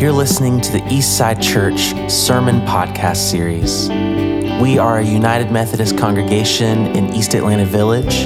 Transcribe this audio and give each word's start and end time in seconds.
You're 0.00 0.12
listening 0.12 0.62
to 0.62 0.72
the 0.72 0.80
Eastside 0.84 1.42
Church 1.42 1.92
Sermon 2.10 2.62
Podcast 2.62 3.30
Series. 3.30 3.90
We 4.58 4.78
are 4.78 5.00
a 5.00 5.04
United 5.04 5.52
Methodist 5.52 5.98
congregation 5.98 6.86
in 6.96 7.12
East 7.12 7.34
Atlanta 7.34 7.66
Village. 7.66 8.24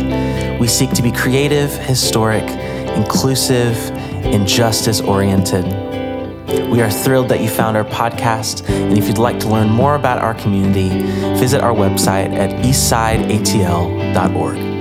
We 0.60 0.68
seek 0.68 0.92
to 0.92 1.02
be 1.02 1.10
creative, 1.10 1.72
historic, 1.72 2.44
inclusive, 2.96 3.76
and 3.90 4.46
justice 4.46 5.00
oriented. 5.00 5.64
We 6.70 6.80
are 6.80 6.92
thrilled 6.92 7.28
that 7.30 7.40
you 7.40 7.48
found 7.48 7.76
our 7.76 7.82
podcast, 7.82 8.70
and 8.70 8.96
if 8.96 9.08
you'd 9.08 9.18
like 9.18 9.40
to 9.40 9.48
learn 9.48 9.68
more 9.68 9.96
about 9.96 10.20
our 10.20 10.34
community, 10.34 10.90
visit 11.40 11.60
our 11.60 11.74
website 11.74 12.32
at 12.34 12.50
eastsideatl.org. 12.64 14.73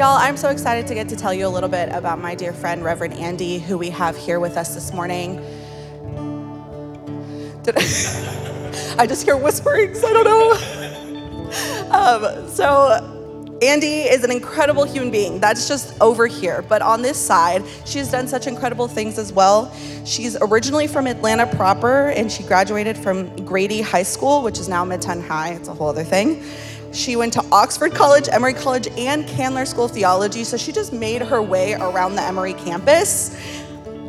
Y'all, 0.00 0.16
I'm 0.16 0.38
so 0.38 0.48
excited 0.48 0.86
to 0.86 0.94
get 0.94 1.10
to 1.10 1.14
tell 1.14 1.34
you 1.34 1.46
a 1.46 1.50
little 1.50 1.68
bit 1.68 1.90
about 1.90 2.18
my 2.18 2.34
dear 2.34 2.54
friend, 2.54 2.82
Reverend 2.82 3.12
Andi, 3.12 3.60
who 3.60 3.76
we 3.76 3.90
have 3.90 4.16
here 4.16 4.40
with 4.40 4.56
us 4.56 4.74
this 4.74 4.94
morning. 4.94 5.36
Did 7.64 7.74
I, 7.76 8.94
I 9.00 9.06
just 9.06 9.26
hear 9.26 9.36
whisperings, 9.36 10.02
I 10.02 10.12
don't 10.14 10.24
know. 10.24 10.52
Um, 11.90 12.48
so, 12.48 13.18
Andi 13.60 14.10
is 14.10 14.24
an 14.24 14.30
incredible 14.30 14.84
human 14.84 15.10
being. 15.10 15.38
That's 15.38 15.68
just 15.68 16.00
over 16.00 16.26
here. 16.26 16.62
But 16.66 16.80
on 16.80 17.02
this 17.02 17.18
side, 17.18 17.62
she's 17.84 18.10
done 18.10 18.26
such 18.26 18.46
incredible 18.46 18.88
things 18.88 19.18
as 19.18 19.34
well. 19.34 19.70
She's 20.06 20.34
originally 20.40 20.86
from 20.86 21.06
Atlanta 21.08 21.46
proper, 21.46 22.08
and 22.08 22.32
she 22.32 22.42
graduated 22.42 22.96
from 22.96 23.44
Grady 23.44 23.82
High 23.82 24.04
School, 24.04 24.42
which 24.42 24.58
is 24.58 24.66
now 24.66 24.82
Midtown 24.82 25.22
High. 25.26 25.50
It's 25.50 25.68
a 25.68 25.74
whole 25.74 25.88
other 25.88 26.04
thing. 26.04 26.42
She 26.92 27.14
went 27.14 27.32
to 27.34 27.44
Oxford 27.52 27.94
College, 27.94 28.28
Emory 28.32 28.52
College, 28.52 28.88
and 28.98 29.26
Candler 29.26 29.64
School 29.64 29.84
of 29.84 29.92
Theology, 29.92 30.42
so 30.42 30.56
she 30.56 30.72
just 30.72 30.92
made 30.92 31.22
her 31.22 31.40
way 31.40 31.74
around 31.74 32.16
the 32.16 32.22
Emory 32.22 32.54
campus. 32.54 33.36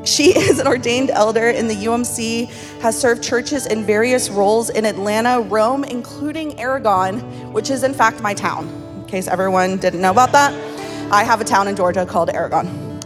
She 0.03 0.29
is 0.37 0.59
an 0.59 0.67
ordained 0.67 1.11
elder 1.11 1.49
in 1.51 1.67
the 1.67 1.75
UMC, 1.75 2.49
has 2.81 2.99
served 2.99 3.23
churches 3.23 3.67
in 3.67 3.85
various 3.85 4.29
roles 4.29 4.71
in 4.71 4.85
Atlanta, 4.85 5.41
Rome, 5.41 5.83
including 5.83 6.59
Aragon, 6.59 7.19
which 7.53 7.69
is 7.69 7.83
in 7.83 7.93
fact 7.93 8.21
my 8.21 8.33
town, 8.33 8.67
in 8.95 9.05
case 9.05 9.27
everyone 9.27 9.77
didn't 9.77 10.01
know 10.01 10.11
about 10.11 10.31
that. 10.31 10.51
I 11.11 11.23
have 11.23 11.39
a 11.39 11.45
town 11.45 11.67
in 11.67 11.75
Georgia 11.75 12.05
called 12.05 12.31
Aragon. 12.31 12.99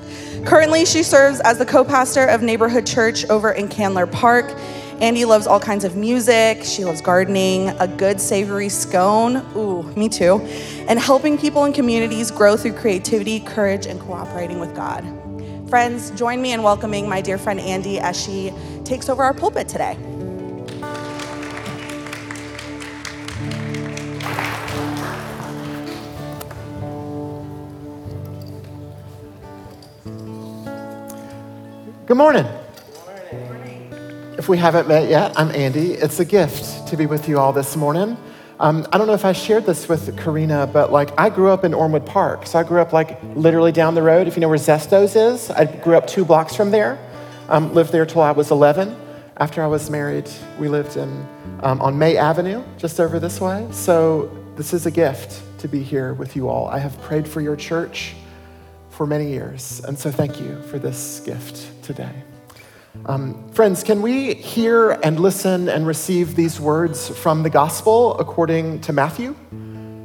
Currently, 0.46 0.86
she 0.86 1.04
serves 1.04 1.42
as 1.42 1.58
the 1.58 1.66
co 1.66 1.84
pastor 1.84 2.26
of 2.28 2.42
Neighborhood 2.42 2.86
Church 2.86 3.26
over 3.30 3.52
in 3.52 3.68
Candler 3.68 4.08
Park 4.08 4.56
Andi 5.02 5.26
loves 5.28 5.46
all 5.46 5.60
kinds 5.60 5.84
of 5.84 5.98
music. 5.98 6.64
She 6.64 6.86
loves 6.86 7.02
gardening, 7.02 7.70
a 7.80 7.88
good 7.88 8.22
savory 8.22 8.70
scone. 8.70 9.46
Ooh, 9.58 9.84
me 9.98 10.08
too. 10.08 10.40
And 10.88 10.98
helping 10.98 11.38
people 11.38 11.66
and 11.66 11.76
communities 11.76 12.32
grow 12.32 12.56
through 12.56 12.74
creativity, 12.74 13.42
courage, 13.42 13.88
and 13.88 14.00
cooperating 14.00 14.58
with 14.58 14.74
God. 14.74 15.04
Friends, 15.70 16.12
join 16.12 16.42
me 16.42 16.54
in 16.54 16.64
welcoming 16.64 17.10
my 17.10 17.20
dear 17.20 17.38
friend 17.38 17.60
Andi 17.60 17.98
as 18.00 18.20
she 18.20 18.54
takes 18.86 19.10
over 19.10 19.22
our 19.22 19.34
pulpit 19.34 19.68
today. 19.68 19.98
Good 32.06 32.18
morning. 32.18 32.46
If 34.46 34.50
we 34.50 34.60
haven't 34.60 34.88
met 34.88 35.10
yet, 35.10 35.34
I'm 35.40 35.50
Andi. 35.50 36.00
It's 36.00 36.20
a 36.20 36.24
gift 36.24 36.88
to 36.90 36.96
be 36.96 37.08
with 37.08 37.28
you 37.28 37.40
all 37.40 37.52
this 37.52 37.76
morning. 37.76 38.16
Um, 38.60 38.86
I 38.94 39.00
don't 39.00 39.08
know 39.08 39.16
if 39.16 39.26
I 39.26 39.32
shared 39.32 39.66
this 39.66 39.90
with 39.90 40.16
Karina, 40.20 40.68
but 40.68 40.92
like 40.92 41.20
I 41.20 41.32
grew 41.32 41.50
up 41.50 41.64
in 41.64 41.74
Ormewood 41.74 42.06
Park. 42.06 42.46
So 42.46 42.60
I 42.60 42.64
grew 42.64 42.80
up 42.80 42.94
like 42.94 43.18
literally 43.34 43.72
down 43.72 43.96
the 43.96 44.04
road. 44.04 44.28
If 44.28 44.36
you 44.36 44.42
know 44.42 44.48
where 44.48 44.60
Zestos 44.60 45.16
is, 45.16 45.50
I 45.50 45.66
grew 45.66 45.98
up 45.98 46.06
two 46.06 46.24
blocks 46.24 46.56
from 46.56 46.70
there. 46.70 47.00
Um, 47.50 47.74
lived 47.74 47.92
there 47.92 48.06
till 48.06 48.22
I 48.22 48.34
was 48.34 48.52
11. 48.52 48.96
After 49.38 49.64
I 49.64 49.66
was 49.66 49.90
married, 49.90 50.30
we 50.60 50.68
lived 50.68 50.96
in, 50.96 51.28
um, 51.64 51.82
on 51.82 51.98
May 51.98 52.16
Avenue, 52.16 52.64
just 52.78 53.00
over 53.00 53.20
this 53.20 53.42
way. 53.42 53.68
So 53.72 54.28
this 54.58 54.74
is 54.74 54.86
a 54.86 54.92
gift 54.92 55.42
to 55.58 55.68
be 55.68 55.82
here 55.82 56.14
with 56.14 56.36
you 56.36 56.50
all. 56.50 56.68
I 56.68 56.78
have 56.78 57.02
prayed 57.02 57.28
for 57.28 57.42
your 57.42 57.56
church 57.56 58.14
for 58.92 59.08
many 59.08 59.28
years. 59.28 59.82
And 59.86 59.98
so 59.98 60.12
thank 60.12 60.40
you 60.40 60.62
for 60.62 60.78
this 60.78 61.20
gift 61.22 61.66
today. 61.82 62.25
Um, 63.06 63.50
friends, 63.50 63.84
can 63.84 64.02
we 64.02 64.34
hear 64.34 64.92
and 64.92 65.20
listen 65.20 65.70
and 65.70 65.86
receive 65.86 66.36
these 66.36 66.60
words 66.60 67.10
from 67.10 67.44
the 67.44 67.50
gospel 67.50 68.18
according 68.18 68.82
to 68.82 68.94
Matthew, 68.94 69.36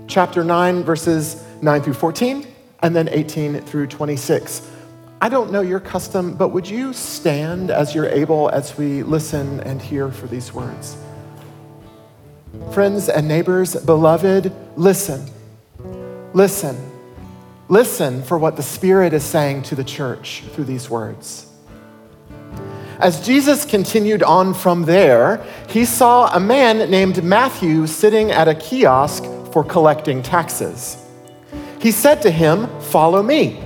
chapter 0.06 0.44
9, 0.44 0.82
verses 0.82 1.42
9 1.62 1.82
through 1.82 1.94
14, 1.94 2.46
and 2.82 2.94
then 2.94 3.08
18 3.08 3.62
through 3.62 3.86
26? 3.86 4.68
I 5.22 5.28
don't 5.28 5.52
know 5.52 5.60
your 5.60 5.80
custom, 5.80 6.34
but 6.34 6.48
would 6.48 6.68
you 6.68 6.92
stand 6.92 7.70
as 7.70 7.94
you're 7.94 8.08
able 8.08 8.48
as 8.50 8.76
we 8.76 9.02
listen 9.02 9.60
and 9.60 9.80
hear 9.80 10.10
for 10.10 10.26
these 10.26 10.52
words? 10.52 10.96
Friends 12.72 13.08
and 13.08 13.26
neighbors, 13.26 13.76
beloved, 13.76 14.52
listen. 14.76 15.26
Listen. 16.32 16.76
Listen 17.68 18.22
for 18.22 18.38
what 18.38 18.56
the 18.56 18.62
Spirit 18.62 19.12
is 19.12 19.24
saying 19.24 19.62
to 19.64 19.74
the 19.74 19.84
church 19.84 20.42
through 20.52 20.64
these 20.64 20.90
words. 20.90 21.49
As 23.00 23.24
Jesus 23.26 23.64
continued 23.64 24.22
on 24.22 24.52
from 24.52 24.82
there, 24.82 25.42
he 25.70 25.86
saw 25.86 26.34
a 26.36 26.38
man 26.38 26.90
named 26.90 27.24
Matthew 27.24 27.86
sitting 27.86 28.30
at 28.30 28.46
a 28.46 28.54
kiosk 28.54 29.24
for 29.52 29.64
collecting 29.64 30.22
taxes. 30.22 31.02
He 31.80 31.92
said 31.92 32.20
to 32.20 32.30
him, 32.30 32.68
Follow 32.80 33.22
me. 33.22 33.58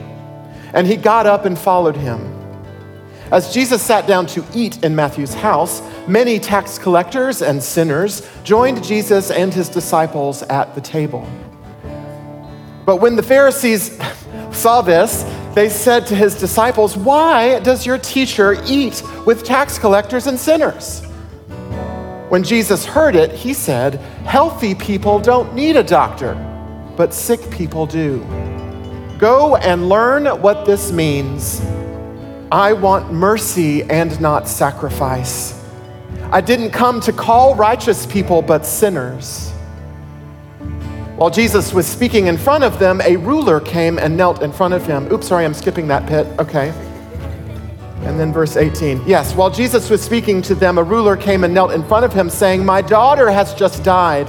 And 0.73 0.87
he 0.87 0.95
got 0.95 1.27
up 1.27 1.47
and 1.47 1.59
followed 1.59 1.97
him. 1.97 2.21
As 3.33 3.53
Jesus 3.53 3.83
sat 3.83 4.07
down 4.07 4.27
to 4.27 4.45
eat 4.55 4.85
in 4.85 4.95
Matthew's 4.95 5.35
house, 5.35 5.83
many 6.07 6.39
tax 6.39 6.79
collectors 6.79 7.43
and 7.43 7.61
sinners 7.61 8.29
joined 8.45 8.85
Jesus 8.85 9.33
and 9.33 9.53
his 9.53 9.69
disciples 9.69 10.43
at 10.45 10.77
the 10.77 10.81
table. 10.81 11.29
But 12.87 12.99
when 12.99 13.17
the 13.17 13.23
Pharisees 13.23 13.99
saw 14.53 14.81
this, 14.81 15.25
they 15.55 15.69
said 15.69 16.07
to 16.09 16.17
his 16.17 16.35
disciples, 16.35 16.97
Why 16.97 17.61
does 17.61 17.87
your 17.87 17.99
teacher 17.99 18.57
eat 18.67 19.03
with 19.25 19.45
tax 19.45 19.79
collectors 19.79 20.27
and 20.27 20.39
sinners? 20.39 21.03
When 22.29 22.43
Jesus 22.43 22.85
heard 22.85 23.15
it, 23.15 23.31
he 23.31 23.55
said, 23.55 23.95
Healthy 24.27 24.75
people 24.75 25.21
don't 25.21 25.55
need 25.55 25.77
a 25.77 25.85
doctor, 25.85 26.35
but 26.97 27.15
sick 27.15 27.49
people 27.51 27.87
do. 27.87 28.19
Go 29.19 29.55
and 29.57 29.89
learn 29.89 30.27
what 30.43 30.67
this 30.67 30.91
means. 30.91 31.61
I 32.51 32.73
want 32.73 33.13
mercy 33.13 33.85
and 33.85 34.21
not 34.21 34.49
sacrifice. 34.49 35.65
I 36.33 36.41
didn't 36.41 36.73
come 36.73 37.01
to 37.03 37.13
call 37.13 37.55
righteous 37.55 38.07
people, 38.07 38.43
but 38.43 38.67
sinners. 38.67 39.54
While 41.17 41.31
Jesus 41.31 41.73
was 41.73 41.87
speaking 41.87 42.27
in 42.27 42.37
front 42.37 42.65
of 42.65 42.81
them, 42.81 43.01
a 43.03 43.15
ruler 43.15 43.61
came 43.61 44.01
and 44.01 44.17
knelt 44.17 44.43
in 44.43 44.51
front 44.51 44.75
of 44.75 44.85
him. 44.85 45.11
Oops, 45.13 45.25
sorry, 45.25 45.45
I'm 45.45 45.55
skipping 45.55 45.87
that 45.87 46.07
bit. 46.07 46.27
Okay. 46.41 46.71
And 48.01 48.19
then 48.19 48.33
verse 48.33 48.57
18. 48.57 49.01
Yes, 49.07 49.33
while 49.33 49.49
Jesus 49.49 49.89
was 49.89 50.03
speaking 50.03 50.43
to 50.43 50.57
them, 50.57 50.77
a 50.77 50.83
ruler 50.83 51.17
came 51.17 51.45
and 51.45 51.55
knelt 51.55 51.73
in 51.73 51.85
front 51.85 52.05
of 52.05 52.13
him, 52.13 52.29
saying, 52.29 52.65
My 52.65 52.83
daughter 52.83 53.31
has 53.31 53.55
just 53.55 53.85
died, 53.85 54.27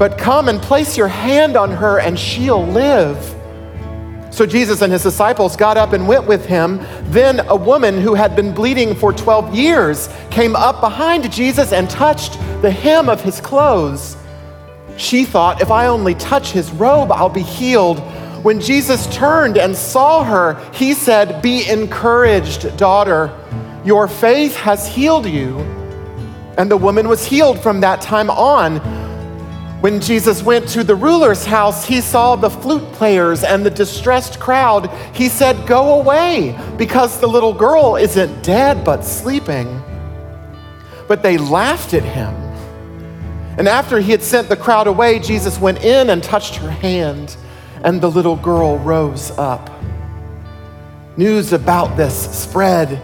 but 0.00 0.18
come 0.18 0.48
and 0.48 0.60
place 0.60 0.96
your 0.96 1.06
hand 1.06 1.56
on 1.56 1.70
her, 1.70 2.00
and 2.00 2.18
she'll 2.18 2.66
live. 2.66 3.16
So 4.32 4.46
Jesus 4.46 4.82
and 4.82 4.92
his 4.92 5.04
disciples 5.04 5.54
got 5.54 5.76
up 5.76 5.92
and 5.92 6.08
went 6.08 6.26
with 6.26 6.44
him. 6.44 6.84
Then 7.04 7.38
a 7.48 7.56
woman 7.56 8.00
who 8.00 8.14
had 8.14 8.34
been 8.34 8.52
bleeding 8.52 8.96
for 8.96 9.12
12 9.12 9.54
years 9.54 10.08
came 10.32 10.56
up 10.56 10.80
behind 10.80 11.30
Jesus 11.32 11.72
and 11.72 11.88
touched 11.88 12.32
the 12.62 12.70
hem 12.70 13.08
of 13.08 13.22
his 13.22 13.40
clothes. 13.40 14.16
She 14.98 15.24
thought, 15.24 15.62
if 15.62 15.70
I 15.70 15.86
only 15.86 16.16
touch 16.16 16.50
his 16.50 16.70
robe, 16.72 17.12
I'll 17.12 17.28
be 17.28 17.42
healed. 17.42 18.00
When 18.42 18.60
Jesus 18.60 19.06
turned 19.14 19.56
and 19.56 19.74
saw 19.74 20.24
her, 20.24 20.54
he 20.74 20.92
said, 20.92 21.40
Be 21.40 21.68
encouraged, 21.68 22.76
daughter. 22.76 23.32
Your 23.84 24.08
faith 24.08 24.56
has 24.56 24.88
healed 24.88 25.24
you. 25.24 25.56
And 26.58 26.68
the 26.68 26.76
woman 26.76 27.08
was 27.08 27.24
healed 27.24 27.60
from 27.62 27.80
that 27.80 28.00
time 28.00 28.28
on. 28.28 28.78
When 29.80 30.00
Jesus 30.00 30.42
went 30.42 30.68
to 30.70 30.82
the 30.82 30.96
ruler's 30.96 31.44
house, 31.44 31.86
he 31.86 32.00
saw 32.00 32.34
the 32.34 32.50
flute 32.50 32.92
players 32.94 33.44
and 33.44 33.64
the 33.64 33.70
distressed 33.70 34.40
crowd. 34.40 34.90
He 35.14 35.28
said, 35.28 35.68
Go 35.68 36.00
away, 36.00 36.58
because 36.76 37.20
the 37.20 37.28
little 37.28 37.54
girl 37.54 37.94
isn't 37.94 38.42
dead, 38.42 38.84
but 38.84 39.04
sleeping. 39.04 39.80
But 41.06 41.22
they 41.22 41.38
laughed 41.38 41.94
at 41.94 42.02
him. 42.02 42.47
And 43.58 43.66
after 43.66 43.98
he 43.98 44.12
had 44.12 44.22
sent 44.22 44.48
the 44.48 44.56
crowd 44.56 44.86
away, 44.86 45.18
Jesus 45.18 45.58
went 45.58 45.82
in 45.84 46.10
and 46.10 46.22
touched 46.22 46.54
her 46.56 46.70
hand, 46.70 47.36
and 47.82 48.00
the 48.00 48.08
little 48.08 48.36
girl 48.36 48.78
rose 48.78 49.32
up. 49.32 49.68
News 51.16 51.52
about 51.52 51.96
this 51.96 52.14
spread 52.40 53.02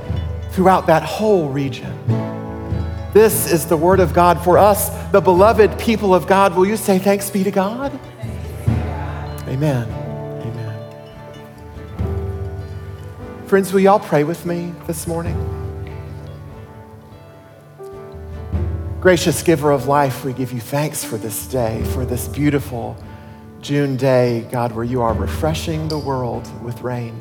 throughout 0.52 0.86
that 0.86 1.02
whole 1.02 1.48
region. 1.48 1.92
This 3.12 3.50
is 3.50 3.66
the 3.66 3.76
word 3.76 3.98
of 3.98 4.14
God 4.14 4.44
for 4.44 4.56
us, 4.56 4.90
the 5.10 5.20
beloved 5.20 5.76
people 5.76 6.14
of 6.14 6.28
God. 6.28 6.54
Will 6.54 6.66
you 6.66 6.76
say 6.76 7.00
thanks 7.00 7.28
be 7.30 7.42
to 7.42 7.50
God? 7.50 7.92
Amen. 9.48 9.88
Amen. 10.40 10.70
Friends, 13.48 13.72
will 13.72 13.80
y'all 13.80 13.98
pray 13.98 14.22
with 14.22 14.46
me 14.46 14.72
this 14.86 15.08
morning? 15.08 15.63
Gracious 19.04 19.42
giver 19.42 19.70
of 19.70 19.86
life, 19.86 20.24
we 20.24 20.32
give 20.32 20.50
you 20.50 20.60
thanks 20.60 21.04
for 21.04 21.18
this 21.18 21.46
day, 21.46 21.84
for 21.92 22.06
this 22.06 22.26
beautiful 22.26 22.96
June 23.60 23.98
day, 23.98 24.48
God, 24.50 24.72
where 24.72 24.82
you 24.82 25.02
are 25.02 25.12
refreshing 25.12 25.88
the 25.88 25.98
world 25.98 26.48
with 26.64 26.80
rain. 26.80 27.14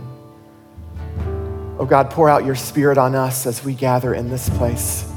Oh 1.77 1.85
God, 1.85 2.09
pour 2.09 2.30
out 2.30 2.45
your 2.45 2.56
spirit 2.56 2.97
on 2.97 3.15
us 3.15 3.45
as 3.45 3.65
we 3.65 3.74
gather 3.74 4.13
in 4.13 4.30
this 4.30 4.47
place. 4.51 5.12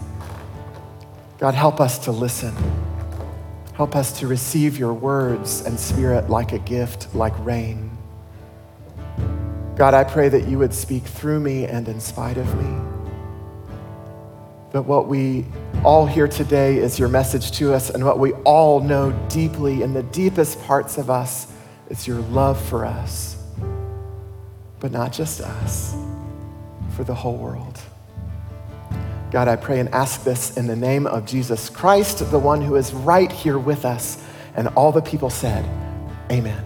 God, 1.38 1.54
help 1.54 1.80
us 1.80 2.00
to 2.00 2.10
listen. 2.10 2.52
Help 3.74 3.94
us 3.94 4.18
to 4.18 4.26
receive 4.26 4.76
your 4.76 4.92
words 4.92 5.60
and 5.60 5.78
spirit 5.78 6.28
like 6.28 6.50
a 6.50 6.58
gift, 6.58 7.14
like 7.14 7.38
rain. 7.44 7.96
God, 9.76 9.94
I 9.94 10.02
pray 10.02 10.28
that 10.30 10.48
you 10.48 10.58
would 10.58 10.74
speak 10.74 11.04
through 11.04 11.38
me 11.38 11.66
and 11.66 11.86
in 11.86 12.00
spite 12.00 12.38
of 12.38 12.52
me. 12.60 12.95
That 14.76 14.82
what 14.82 15.08
we 15.08 15.46
all 15.84 16.04
hear 16.04 16.28
today 16.28 16.76
is 16.76 16.98
your 16.98 17.08
message 17.08 17.50
to 17.52 17.72
us, 17.72 17.88
and 17.88 18.04
what 18.04 18.18
we 18.18 18.34
all 18.44 18.80
know 18.80 19.10
deeply 19.30 19.80
in 19.80 19.94
the 19.94 20.02
deepest 20.02 20.62
parts 20.64 20.98
of 20.98 21.08
us 21.08 21.50
is 21.88 22.06
your 22.06 22.18
love 22.18 22.60
for 22.60 22.84
us. 22.84 23.42
But 24.78 24.92
not 24.92 25.14
just 25.14 25.40
us, 25.40 25.96
for 26.94 27.04
the 27.04 27.14
whole 27.14 27.38
world. 27.38 27.80
God, 29.30 29.48
I 29.48 29.56
pray 29.56 29.80
and 29.80 29.88
ask 29.94 30.24
this 30.24 30.58
in 30.58 30.66
the 30.66 30.76
name 30.76 31.06
of 31.06 31.24
Jesus 31.24 31.70
Christ, 31.70 32.30
the 32.30 32.38
one 32.38 32.60
who 32.60 32.76
is 32.76 32.92
right 32.92 33.32
here 33.32 33.58
with 33.58 33.86
us. 33.86 34.22
And 34.56 34.68
all 34.76 34.92
the 34.92 35.00
people 35.00 35.30
said, 35.30 35.64
Amen. 36.30 36.65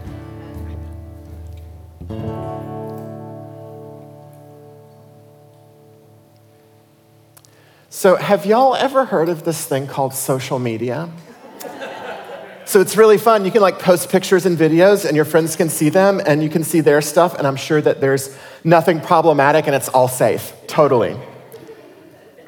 So, 8.00 8.16
have 8.16 8.46
y'all 8.46 8.74
ever 8.74 9.04
heard 9.04 9.28
of 9.28 9.44
this 9.44 9.66
thing 9.66 9.86
called 9.86 10.14
social 10.14 10.58
media? 10.58 11.10
So 12.64 12.80
it's 12.80 12.96
really 12.96 13.18
fun. 13.18 13.44
You 13.44 13.50
can 13.50 13.60
like 13.60 13.78
post 13.78 14.08
pictures 14.08 14.46
and 14.46 14.56
videos, 14.56 15.04
and 15.04 15.14
your 15.14 15.26
friends 15.26 15.54
can 15.54 15.68
see 15.68 15.90
them, 15.90 16.18
and 16.24 16.42
you 16.42 16.48
can 16.48 16.64
see 16.64 16.80
their 16.80 17.02
stuff. 17.02 17.34
And 17.34 17.46
I'm 17.46 17.56
sure 17.56 17.78
that 17.82 18.00
there's 18.00 18.34
nothing 18.64 19.02
problematic, 19.02 19.66
and 19.66 19.76
it's 19.76 19.90
all 19.90 20.08
safe. 20.08 20.54
Totally. 20.66 21.14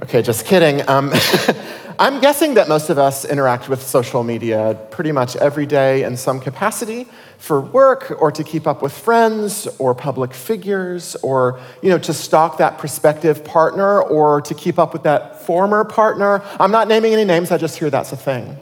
Okay, 0.00 0.22
just 0.22 0.46
kidding. 0.46 0.88
Um, 0.88 1.12
I'm 2.02 2.18
guessing 2.18 2.54
that 2.54 2.68
most 2.68 2.90
of 2.90 2.98
us 2.98 3.24
interact 3.24 3.68
with 3.68 3.80
social 3.80 4.24
media 4.24 4.76
pretty 4.90 5.12
much 5.12 5.36
every 5.36 5.66
day 5.66 6.02
in 6.02 6.16
some 6.16 6.40
capacity 6.40 7.06
for 7.38 7.60
work 7.60 8.20
or 8.20 8.32
to 8.32 8.42
keep 8.42 8.66
up 8.66 8.82
with 8.82 8.92
friends 8.92 9.68
or 9.78 9.94
public 9.94 10.34
figures 10.34 11.14
or 11.22 11.60
you 11.80 11.90
know 11.90 11.98
to 11.98 12.12
stalk 12.12 12.58
that 12.58 12.76
prospective 12.76 13.44
partner 13.44 14.02
or 14.02 14.40
to 14.40 14.52
keep 14.52 14.80
up 14.80 14.92
with 14.92 15.04
that 15.04 15.46
former 15.46 15.84
partner. 15.84 16.42
I'm 16.58 16.72
not 16.72 16.88
naming 16.88 17.12
any 17.12 17.24
names, 17.24 17.52
I 17.52 17.56
just 17.56 17.78
hear 17.78 17.88
that's 17.88 18.10
a 18.10 18.16
thing. 18.16 18.56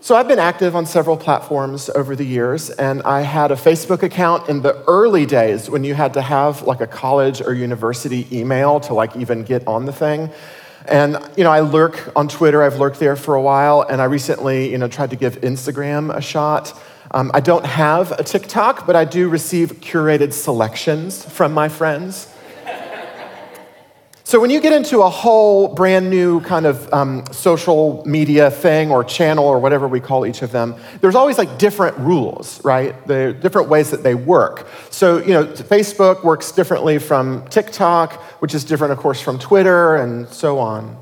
So 0.00 0.16
I've 0.16 0.28
been 0.28 0.38
active 0.38 0.74
on 0.74 0.86
several 0.86 1.18
platforms 1.18 1.90
over 1.90 2.16
the 2.16 2.24
years, 2.24 2.70
and 2.70 3.02
I 3.02 3.20
had 3.20 3.50
a 3.50 3.56
Facebook 3.56 4.02
account 4.02 4.48
in 4.48 4.62
the 4.62 4.82
early 4.84 5.26
days 5.26 5.68
when 5.68 5.84
you 5.84 5.92
had 5.92 6.14
to 6.14 6.22
have 6.22 6.62
like 6.62 6.80
a 6.80 6.86
college 6.86 7.42
or 7.42 7.52
university 7.52 8.26
email 8.32 8.80
to 8.80 8.94
like 8.94 9.14
even 9.16 9.42
get 9.42 9.66
on 9.66 9.84
the 9.84 9.92
thing. 9.92 10.30
And 10.88 11.18
you 11.36 11.44
know, 11.44 11.50
I 11.50 11.60
lurk 11.60 12.12
on 12.14 12.28
Twitter. 12.28 12.62
I've 12.62 12.78
lurked 12.78 12.98
there 13.00 13.16
for 13.16 13.34
a 13.34 13.42
while, 13.42 13.82
and 13.82 14.00
I 14.00 14.04
recently, 14.04 14.70
you 14.70 14.78
know, 14.78 14.88
tried 14.88 15.10
to 15.10 15.16
give 15.16 15.40
Instagram 15.40 16.14
a 16.14 16.20
shot. 16.20 16.80
Um, 17.10 17.30
I 17.34 17.40
don't 17.40 17.64
have 17.64 18.12
a 18.12 18.22
TikTok, 18.22 18.86
but 18.86 18.96
I 18.96 19.04
do 19.04 19.28
receive 19.28 19.80
curated 19.80 20.32
selections 20.32 21.24
from 21.24 21.52
my 21.52 21.68
friends. 21.68 22.28
So, 24.28 24.40
when 24.40 24.50
you 24.50 24.60
get 24.60 24.72
into 24.72 25.02
a 25.02 25.08
whole 25.08 25.68
brand 25.68 26.10
new 26.10 26.40
kind 26.40 26.66
of 26.66 26.92
um, 26.92 27.22
social 27.30 28.02
media 28.04 28.50
thing 28.50 28.90
or 28.90 29.04
channel 29.04 29.44
or 29.44 29.60
whatever 29.60 29.86
we 29.86 30.00
call 30.00 30.26
each 30.26 30.42
of 30.42 30.50
them, 30.50 30.74
there's 31.00 31.14
always 31.14 31.38
like 31.38 31.58
different 31.58 31.96
rules, 31.98 32.60
right? 32.64 33.06
There 33.06 33.28
are 33.28 33.32
different 33.32 33.68
ways 33.68 33.92
that 33.92 34.02
they 34.02 34.16
work. 34.16 34.66
So, 34.90 35.18
you 35.18 35.28
know, 35.28 35.44
Facebook 35.44 36.24
works 36.24 36.50
differently 36.50 36.98
from 36.98 37.46
TikTok, 37.50 38.14
which 38.42 38.52
is 38.52 38.64
different, 38.64 38.94
of 38.94 38.98
course, 38.98 39.20
from 39.20 39.38
Twitter 39.38 39.94
and 39.94 40.28
so 40.28 40.58
on. 40.58 40.96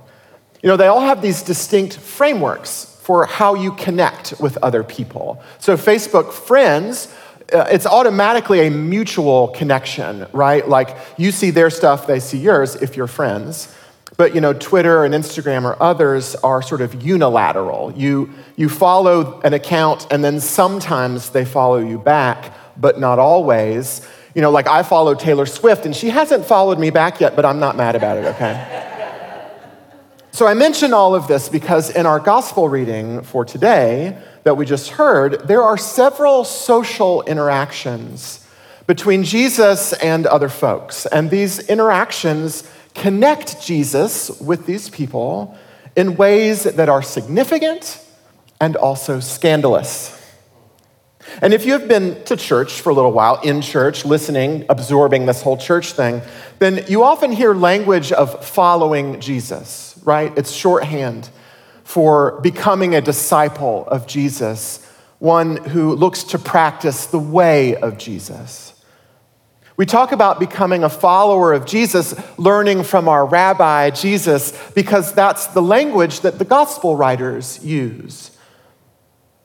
You 0.63 0.69
know, 0.69 0.77
they 0.77 0.89
all 0.89 1.01
have 1.01 1.23
these 1.23 1.43
distinct 1.43 1.97
frameworks 1.97 2.95
for 3.05 3.25
how 3.25 3.55
you 3.55 3.73
connect 3.73 4.35
with 4.39 4.59
other 4.59 4.85
people. 4.85 5.43
So, 5.61 5.79
Facebook 5.79 6.31
Friends 6.31 7.09
Uh, 7.53 7.67
it's 7.71 7.87
automatically 7.87 8.67
a 8.67 8.71
mutual 8.71 9.49
connection, 9.49 10.27
right? 10.33 10.67
Like 10.67 10.97
you 11.19 11.31
see 11.31 11.51
their 11.51 11.71
stuff, 11.71 12.07
they 12.07 12.21
see 12.21 12.39
yours 12.39 12.75
if 12.77 12.97
you're 12.97 13.07
friends. 13.07 13.75
But 14.17 14.35
you 14.35 14.41
know, 14.41 14.53
Twitter 14.53 15.05
and 15.05 15.13
Instagram 15.13 15.65
or 15.65 15.81
others 15.83 16.37
are 16.37 16.63
sort 16.63 16.81
of 16.81 17.03
unilateral. 17.03 17.93
You, 17.97 18.31
you 18.57 18.69
follow 18.69 19.41
an 19.41 19.53
account 19.55 20.07
and 20.11 20.25
then 20.25 20.41
sometimes 20.41 21.31
they 21.31 21.45
follow 21.45 21.79
you 21.79 21.99
back, 21.99 22.53
but 22.77 23.01
not 23.01 23.19
always. 23.19 24.07
You 24.35 24.43
know, 24.43 24.51
like 24.51 24.67
I 24.67 24.83
follow 24.83 25.15
Taylor 25.15 25.47
Swift 25.47 25.85
and 25.85 25.95
she 25.95 26.11
hasn't 26.11 26.45
followed 26.47 26.79
me 26.79 26.91
back 26.91 27.21
yet, 27.21 27.37
but 27.37 27.45
I'm 27.45 27.59
not 27.59 27.77
mad 27.77 27.97
about 27.97 28.19
it, 28.19 28.25
okay? 28.27 28.91
so 30.31 30.47
I 30.47 30.55
mention 30.55 30.93
all 30.93 31.15
of 31.15 31.27
this 31.27 31.49
because 31.49 31.91
in 31.91 32.07
our 32.07 32.21
gospel 32.21 32.69
reading 32.69 33.23
for 33.23 33.45
today, 33.45 34.17
that 34.45 34.57
we 34.57 34.65
just 34.65 34.91
heard, 34.91 35.49
there 35.49 35.63
are 35.63 35.77
several 35.77 36.45
social 36.45 37.23
interactions 37.23 38.47
between 38.87 39.25
Jesus 39.25 39.93
and 39.95 40.27
other 40.27 40.49
folks. 40.49 41.07
And 41.07 41.31
these 41.31 41.59
interactions 41.69 42.71
connect 42.95 43.63
Jesus 43.63 44.31
with 44.41 44.67
these 44.67 44.89
people 44.91 45.57
in 45.97 46.17
ways 46.17 46.65
that 46.65 46.89
are 46.89 47.03
significant 47.03 48.01
and 48.61 48.77
also 48.77 49.21
scandalous. 49.21 50.21
And 51.41 51.55
if 51.55 51.65
you 51.65 51.73
have 51.73 51.89
been 51.89 52.23
to 52.25 52.37
church 52.37 52.81
for 52.81 52.91
a 52.91 52.95
little 52.95 53.13
while, 53.13 53.41
in 53.41 53.63
church, 53.63 54.05
listening, 54.05 54.67
absorbing 54.69 55.25
this 55.25 55.43
whole 55.43 55.57
church 55.57 55.93
thing, 55.93 56.21
then 56.59 56.85
you 56.87 57.03
often 57.03 57.33
hear 57.33 57.55
language 57.55 58.13
of 58.13 58.45
following 58.45 59.21
Jesus, 59.21 59.99
right? 60.05 60.37
It's 60.37 60.53
shorthand 60.53 61.31
for 61.85 62.41
becoming 62.41 62.95
a 62.95 63.01
disciple 63.01 63.87
of 63.87 64.07
Jesus, 64.07 64.85
one 65.19 65.57
who 65.57 65.95
looks 65.95 66.25
to 66.25 66.39
practice 66.39 67.07
the 67.07 67.19
way 67.19 67.77
of 67.77 67.99
Jesus. 67.99 68.73
We 69.77 69.87
talk 69.87 70.13
about 70.13 70.39
becoming 70.39 70.85
a 70.85 70.89
follower 70.89 71.53
of 71.53 71.67
Jesus, 71.67 72.15
learning 72.39 72.85
from 72.85 73.09
our 73.09 73.27
rabbi, 73.27 73.91
Jesus, 73.91 74.53
because 74.73 75.13
that's 75.13 75.49
the 75.49 75.63
language 75.63 76.21
that 76.21 76.39
the 76.39 76.45
gospel 76.45 76.97
writers 76.97 77.63
use. 77.65 78.31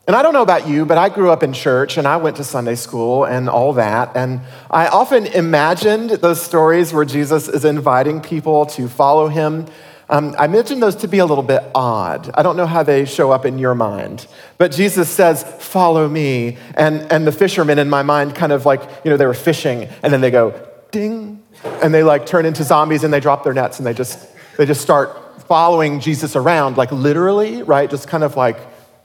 And 0.09 0.15
I 0.15 0.21
don't 0.21 0.33
know 0.33 0.41
about 0.41 0.67
you, 0.67 0.85
but 0.85 0.97
I 0.97 1.09
grew 1.09 1.29
up 1.29 1.43
in 1.43 1.53
church 1.53 1.97
and 1.97 2.07
I 2.07 2.17
went 2.17 2.37
to 2.37 2.43
Sunday 2.43 2.73
school 2.75 3.25
and 3.25 3.47
all 3.47 3.73
that. 3.73 4.15
And 4.15 4.41
I 4.69 4.87
often 4.87 5.27
imagined 5.27 6.09
those 6.09 6.41
stories 6.41 6.91
where 6.91 7.05
Jesus 7.05 7.47
is 7.47 7.63
inviting 7.63 8.19
people 8.19 8.65
to 8.67 8.87
follow 8.87 9.27
him 9.27 9.67
um, 10.09 10.35
I 10.39 10.47
mentioned 10.47 10.81
those 10.81 10.95
to 10.97 11.07
be 11.07 11.19
a 11.19 11.25
little 11.25 11.43
bit 11.43 11.63
odd. 11.75 12.31
I 12.33 12.41
don't 12.41 12.57
know 12.57 12.65
how 12.65 12.81
they 12.81 13.05
show 13.05 13.31
up 13.31 13.45
in 13.45 13.59
your 13.59 13.75
mind. 13.75 14.25
But 14.57 14.71
Jesus 14.71 15.07
says, 15.07 15.43
Follow 15.59 16.07
me. 16.09 16.57
And, 16.73 17.01
and 17.11 17.27
the 17.27 17.31
fishermen 17.31 17.77
in 17.77 17.89
my 17.89 18.01
mind 18.01 18.33
kind 18.33 18.51
of 18.51 18.65
like, 18.65 18.81
you 19.03 19.11
know, 19.11 19.17
they 19.17 19.27
were 19.27 19.35
fishing 19.35 19.87
and 20.01 20.11
then 20.11 20.21
they 20.21 20.31
go, 20.31 20.59
ding. 20.91 21.43
And 21.83 21.93
they 21.93 22.03
like 22.03 22.25
turn 22.25 22.45
into 22.45 22.63
zombies 22.63 23.03
and 23.03 23.13
they 23.13 23.19
drop 23.19 23.43
their 23.43 23.53
nets 23.53 23.77
and 23.77 23.85
they 23.85 23.93
just, 23.93 24.27
they 24.57 24.65
just 24.65 24.81
start 24.81 25.43
following 25.43 25.99
Jesus 25.99 26.35
around, 26.35 26.77
like 26.77 26.91
literally, 26.91 27.61
right? 27.61 27.87
Just 27.87 28.07
kind 28.07 28.23
of 28.23 28.35
like, 28.35 28.57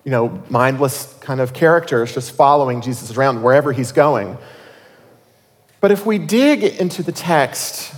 you 0.05 0.11
know, 0.11 0.43
mindless 0.49 1.13
kind 1.21 1.41
of 1.41 1.53
characters 1.53 2.15
just 2.15 2.33
following 2.33 2.81
Jesus 2.81 3.15
around 3.15 3.43
wherever 3.43 3.73
he's 3.73 3.93
going. 3.93 4.39
But 5.83 5.91
if 5.91 6.07
we 6.07 6.17
dig 6.17 6.63
into 6.63 7.03
the 7.03 7.13
text, 7.13 7.95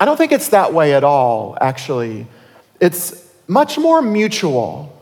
I 0.00 0.04
don't 0.04 0.16
think 0.16 0.32
it's 0.32 0.48
that 0.48 0.72
way 0.74 0.94
at 0.94 1.04
all, 1.04 1.56
actually. 1.60 2.26
It's 2.80 3.30
much 3.46 3.78
more 3.78 4.00
mutual 4.00 4.96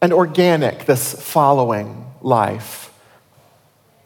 and 0.00 0.12
organic, 0.12 0.86
this 0.86 1.14
following 1.22 2.06
life. 2.22 2.92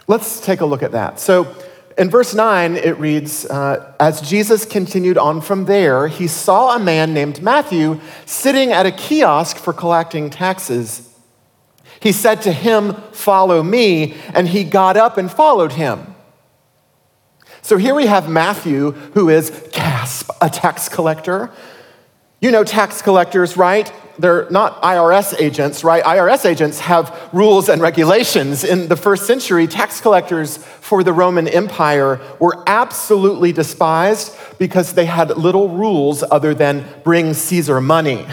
Let's 0.07 0.41
take 0.41 0.61
a 0.61 0.67
look 0.67 0.83
at 0.83 0.93
that. 0.93 1.19
So, 1.19 1.57
in 1.97 2.11
verse 2.11 2.35
9, 2.35 2.77
it 2.77 2.99
reads 2.99 3.47
uh, 3.47 3.95
As 3.99 4.21
Jesus 4.21 4.67
continued 4.67 5.17
on 5.17 5.41
from 5.41 5.65
there, 5.65 6.09
he 6.09 6.27
saw 6.27 6.77
a 6.77 6.79
man 6.79 7.15
named 7.15 7.43
Matthew 7.43 8.01
sitting 8.27 8.73
at 8.73 8.85
a 8.85 8.91
kiosk 8.91 9.57
for 9.57 9.73
collecting 9.73 10.29
taxes. 10.29 11.15
He 12.01 12.13
said 12.13 12.43
to 12.43 12.53
him, 12.53 12.95
Follow 13.13 13.63
me, 13.63 14.15
and 14.35 14.49
he 14.49 14.65
got 14.65 14.99
up 14.99 15.17
and 15.17 15.31
followed 15.31 15.73
him. 15.73 16.15
So 17.63 17.79
here 17.79 17.95
we 17.95 18.07
have 18.07 18.29
Matthew, 18.29 18.93
who 18.93 19.31
is, 19.31 19.51
gasp, 19.73 20.31
a 20.43 20.51
tax 20.51 20.89
collector. 20.89 21.51
You 22.47 22.53
know 22.53 22.63
tax 22.63 23.03
collectors, 23.03 23.57
right? 23.57 23.93
they're 24.21 24.49
not 24.51 24.81
IRS 24.81 25.35
agents, 25.41 25.83
right? 25.83 26.05
IRS 26.05 26.47
agents 26.47 26.79
have 26.79 27.29
rules 27.33 27.69
and 27.69 27.83
regulations. 27.83 28.63
In 28.63 28.87
the 28.87 28.95
first 28.95 29.27
century, 29.27 29.67
tax 29.67 30.01
collectors 30.01 30.57
for 30.59 31.03
the 31.03 31.13
Roman 31.13 31.49
Empire 31.49 32.21
were 32.39 32.63
absolutely 32.69 33.51
despised 33.51 34.33
because 34.61 34.93
they 34.93 35.07
had 35.07 35.37
little 35.37 35.71
rules 35.71 36.23
other 36.23 36.55
than 36.55 36.87
bring 37.03 37.35
Caesar 37.35 37.81
money. 37.81 38.25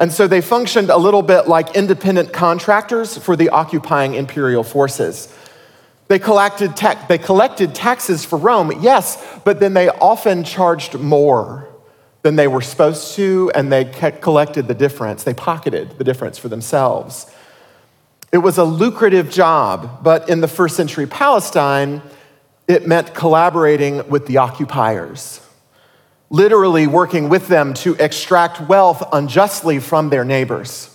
And 0.00 0.10
so 0.10 0.26
they 0.26 0.40
functioned 0.40 0.88
a 0.88 0.96
little 0.96 1.22
bit 1.22 1.48
like 1.48 1.76
independent 1.76 2.32
contractors 2.32 3.18
for 3.18 3.36
the 3.36 3.50
occupying 3.50 4.14
imperial 4.14 4.64
forces. 4.64 5.30
They 6.08 6.18
collected, 6.18 6.76
ta- 6.78 7.04
they 7.10 7.18
collected 7.18 7.74
taxes 7.74 8.24
for 8.24 8.38
Rome, 8.38 8.72
yes, 8.80 9.22
but 9.44 9.60
then 9.60 9.74
they 9.74 9.90
often 9.90 10.44
charged 10.44 10.98
more 10.98 11.67
than 12.22 12.36
they 12.36 12.48
were 12.48 12.60
supposed 12.60 13.14
to, 13.14 13.50
and 13.54 13.72
they 13.72 13.84
collected 13.84 14.68
the 14.68 14.74
difference. 14.74 15.24
They 15.24 15.34
pocketed 15.34 15.98
the 15.98 16.04
difference 16.04 16.38
for 16.38 16.48
themselves. 16.48 17.32
It 18.32 18.38
was 18.38 18.58
a 18.58 18.64
lucrative 18.64 19.30
job, 19.30 20.02
but 20.02 20.28
in 20.28 20.40
the 20.40 20.48
first 20.48 20.76
century 20.76 21.06
Palestine, 21.06 22.02
it 22.66 22.86
meant 22.86 23.14
collaborating 23.14 24.08
with 24.08 24.26
the 24.26 24.38
occupiers 24.38 25.40
literally 26.30 26.86
working 26.86 27.28
with 27.28 27.48
them 27.48 27.74
to 27.74 27.94
extract 27.96 28.60
wealth 28.60 29.02
unjustly 29.12 29.78
from 29.78 30.10
their 30.10 30.24
neighbors. 30.24 30.94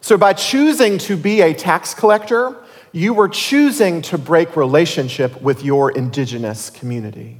So, 0.00 0.16
by 0.16 0.34
choosing 0.34 0.98
to 0.98 1.16
be 1.16 1.40
a 1.40 1.54
tax 1.54 1.94
collector, 1.94 2.56
you 2.92 3.12
were 3.12 3.28
choosing 3.28 4.02
to 4.02 4.18
break 4.18 4.56
relationship 4.56 5.40
with 5.42 5.64
your 5.64 5.90
indigenous 5.90 6.70
community. 6.70 7.38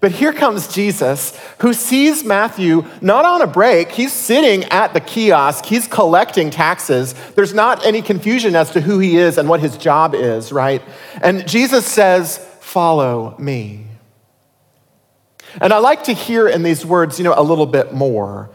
But 0.00 0.12
here 0.12 0.32
comes 0.32 0.72
Jesus, 0.72 1.38
who 1.60 1.72
sees 1.72 2.22
Matthew 2.22 2.84
not 3.00 3.24
on 3.24 3.42
a 3.42 3.46
break. 3.46 3.90
He's 3.90 4.12
sitting 4.12 4.64
at 4.64 4.94
the 4.94 5.00
kiosk, 5.00 5.64
he's 5.64 5.88
collecting 5.88 6.50
taxes. 6.50 7.14
There's 7.34 7.54
not 7.54 7.84
any 7.84 8.02
confusion 8.02 8.54
as 8.54 8.70
to 8.72 8.80
who 8.80 9.00
he 9.00 9.16
is 9.16 9.38
and 9.38 9.48
what 9.48 9.60
his 9.60 9.76
job 9.76 10.14
is, 10.14 10.52
right? 10.52 10.82
And 11.20 11.48
Jesus 11.48 11.86
says, 11.86 12.38
Follow 12.60 13.34
me. 13.38 13.86
And 15.60 15.72
I 15.72 15.78
like 15.78 16.04
to 16.04 16.12
hear 16.12 16.46
in 16.46 16.62
these 16.62 16.84
words, 16.84 17.18
you 17.18 17.24
know, 17.24 17.34
a 17.36 17.42
little 17.42 17.66
bit 17.66 17.92
more. 17.92 18.50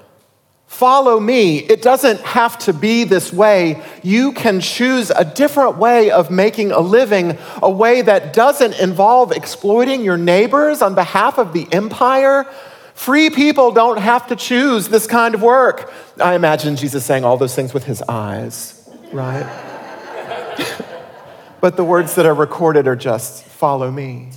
Follow 0.74 1.20
me. 1.20 1.60
It 1.60 1.84
doesn't 1.84 2.20
have 2.22 2.58
to 2.60 2.74
be 2.74 3.04
this 3.04 3.32
way. 3.32 3.80
You 4.02 4.32
can 4.32 4.60
choose 4.60 5.12
a 5.12 5.24
different 5.24 5.78
way 5.78 6.10
of 6.10 6.32
making 6.32 6.72
a 6.72 6.80
living, 6.80 7.38
a 7.62 7.70
way 7.70 8.02
that 8.02 8.34
doesn't 8.34 8.80
involve 8.80 9.32
exploiting 9.32 10.04
your 10.04 10.18
neighbors 10.18 10.82
on 10.82 10.96
behalf 10.96 11.38
of 11.38 11.54
the 11.54 11.68
empire. 11.72 12.46
Free 12.96 13.30
people 13.30 13.72
don't 13.72 14.00
have 14.00 14.26
to 14.30 14.36
choose 14.36 14.90
this 14.90 15.06
kind 15.06 15.36
of 15.36 15.44
work. 15.44 15.94
I 16.20 16.34
imagine 16.34 16.76
Jesus 16.76 17.06
saying 17.06 17.24
all 17.24 17.38
those 17.38 17.54
things 17.54 17.72
with 17.72 17.84
his 17.84 18.02
eyes, 18.10 18.90
right? 19.12 19.46
but 21.62 21.78
the 21.78 21.84
words 21.84 22.16
that 22.16 22.26
are 22.26 22.34
recorded 22.34 22.88
are 22.88 22.96
just 22.96 23.44
follow 23.44 23.92
me. 23.92 24.32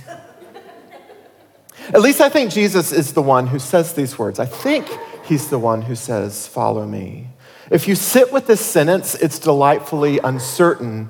At 1.95 2.01
least 2.01 2.21
I 2.21 2.29
think 2.29 2.51
Jesus 2.51 2.91
is 2.91 3.13
the 3.13 3.23
one 3.23 3.47
who 3.47 3.57
says 3.57 3.93
these 3.93 4.19
words. 4.19 4.37
I 4.39 4.45
think 4.45 4.87
he's 5.27 5.49
the 5.49 5.59
one 5.59 5.83
who 5.83 5.95
says, 5.95 6.47
Follow 6.47 6.85
me. 6.85 7.29
If 7.69 7.87
you 7.87 7.95
sit 7.95 8.31
with 8.31 8.47
this 8.47 8.61
sentence, 8.61 9.15
it's 9.15 9.39
delightfully 9.39 10.19
uncertain. 10.23 11.09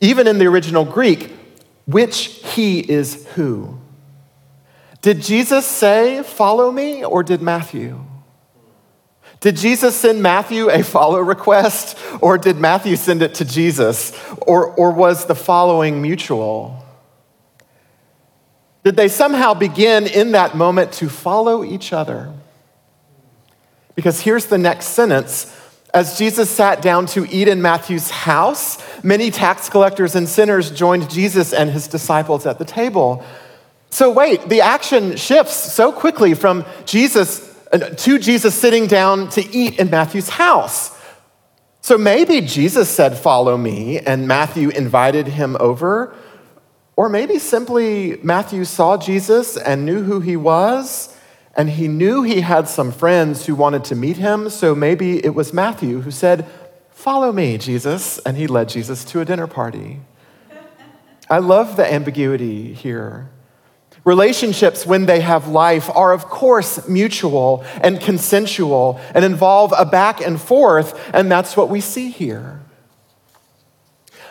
Even 0.00 0.26
in 0.26 0.38
the 0.38 0.46
original 0.46 0.84
Greek, 0.84 1.32
which 1.86 2.40
he 2.54 2.80
is 2.80 3.26
who? 3.34 3.78
Did 5.02 5.20
Jesus 5.20 5.66
say, 5.66 6.22
Follow 6.22 6.70
me, 6.70 7.04
or 7.04 7.22
did 7.22 7.42
Matthew? 7.42 8.04
Did 9.40 9.56
Jesus 9.56 9.94
send 9.94 10.22
Matthew 10.22 10.70
a 10.70 10.82
follow 10.82 11.20
request, 11.20 11.98
or 12.22 12.38
did 12.38 12.56
Matthew 12.56 12.96
send 12.96 13.20
it 13.20 13.34
to 13.34 13.44
Jesus? 13.44 14.18
Or, 14.46 14.68
or 14.68 14.90
was 14.90 15.26
the 15.26 15.34
following 15.34 16.00
mutual? 16.00 16.82
Did 18.84 18.96
they 18.96 19.08
somehow 19.08 19.52
begin 19.52 20.06
in 20.06 20.32
that 20.32 20.56
moment 20.56 20.92
to 20.94 21.10
follow 21.10 21.62
each 21.62 21.92
other? 21.92 22.32
Because 23.94 24.20
here's 24.20 24.46
the 24.46 24.58
next 24.58 24.86
sentence. 24.86 25.54
As 25.92 26.18
Jesus 26.18 26.50
sat 26.50 26.82
down 26.82 27.06
to 27.06 27.24
eat 27.30 27.46
in 27.46 27.62
Matthew's 27.62 28.10
house, 28.10 28.78
many 29.04 29.30
tax 29.30 29.68
collectors 29.68 30.16
and 30.16 30.28
sinners 30.28 30.70
joined 30.70 31.08
Jesus 31.08 31.52
and 31.52 31.70
his 31.70 31.86
disciples 31.86 32.46
at 32.46 32.58
the 32.58 32.64
table. 32.64 33.24
So, 33.90 34.10
wait, 34.10 34.48
the 34.48 34.60
action 34.60 35.16
shifts 35.16 35.72
so 35.72 35.92
quickly 35.92 36.34
from 36.34 36.64
Jesus 36.84 37.56
uh, 37.72 37.78
to 37.78 38.18
Jesus 38.18 38.54
sitting 38.54 38.88
down 38.88 39.28
to 39.30 39.56
eat 39.56 39.78
in 39.78 39.90
Matthew's 39.90 40.28
house. 40.28 40.90
So 41.84 41.98
maybe 41.98 42.40
Jesus 42.40 42.88
said, 42.88 43.16
Follow 43.16 43.58
me, 43.58 43.98
and 43.98 44.26
Matthew 44.26 44.70
invited 44.70 45.26
him 45.26 45.54
over. 45.60 46.16
Or 46.96 47.08
maybe 47.08 47.38
simply 47.38 48.18
Matthew 48.22 48.64
saw 48.64 48.96
Jesus 48.96 49.58
and 49.58 49.84
knew 49.84 50.02
who 50.02 50.20
he 50.20 50.34
was, 50.34 51.14
and 51.56 51.70
he 51.70 51.88
knew 51.88 52.22
he 52.22 52.40
had 52.40 52.68
some 52.68 52.90
friends 52.90 53.46
who 53.46 53.54
wanted 53.54 53.84
to 53.84 53.94
meet 53.94 54.16
him, 54.16 54.50
so 54.50 54.74
maybe 54.74 55.24
it 55.24 55.34
was 55.34 55.52
Matthew 55.52 56.00
who 56.00 56.10
said, 56.10 56.46
Follow 56.90 57.32
me, 57.32 57.58
Jesus, 57.58 58.18
and 58.20 58.36
he 58.36 58.46
led 58.46 58.68
Jesus 58.68 59.04
to 59.06 59.20
a 59.20 59.24
dinner 59.24 59.46
party. 59.46 60.00
I 61.28 61.38
love 61.38 61.76
the 61.76 61.90
ambiguity 61.90 62.72
here. 62.72 63.30
Relationships, 64.04 64.84
when 64.84 65.06
they 65.06 65.20
have 65.20 65.48
life, 65.48 65.88
are 65.94 66.12
of 66.12 66.26
course 66.26 66.88
mutual 66.88 67.64
and 67.80 68.00
consensual 68.00 69.00
and 69.14 69.24
involve 69.24 69.72
a 69.76 69.84
back 69.84 70.20
and 70.20 70.40
forth, 70.40 70.98
and 71.14 71.30
that's 71.30 71.56
what 71.56 71.70
we 71.70 71.80
see 71.80 72.10
here. 72.10 72.60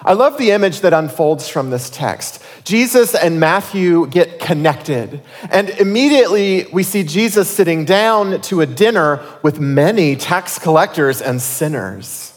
I 0.05 0.13
love 0.13 0.37
the 0.37 0.51
image 0.51 0.81
that 0.81 0.93
unfolds 0.93 1.47
from 1.47 1.69
this 1.69 1.89
text. 1.89 2.43
Jesus 2.65 3.15
and 3.15 3.39
Matthew 3.39 4.07
get 4.07 4.39
connected, 4.39 5.21
and 5.49 5.69
immediately 5.69 6.67
we 6.73 6.83
see 6.83 7.03
Jesus 7.03 7.49
sitting 7.49 7.85
down 7.85 8.41
to 8.41 8.61
a 8.61 8.65
dinner 8.65 9.23
with 9.43 9.59
many 9.59 10.15
tax 10.15 10.59
collectors 10.59 11.21
and 11.21 11.41
sinners. 11.41 12.33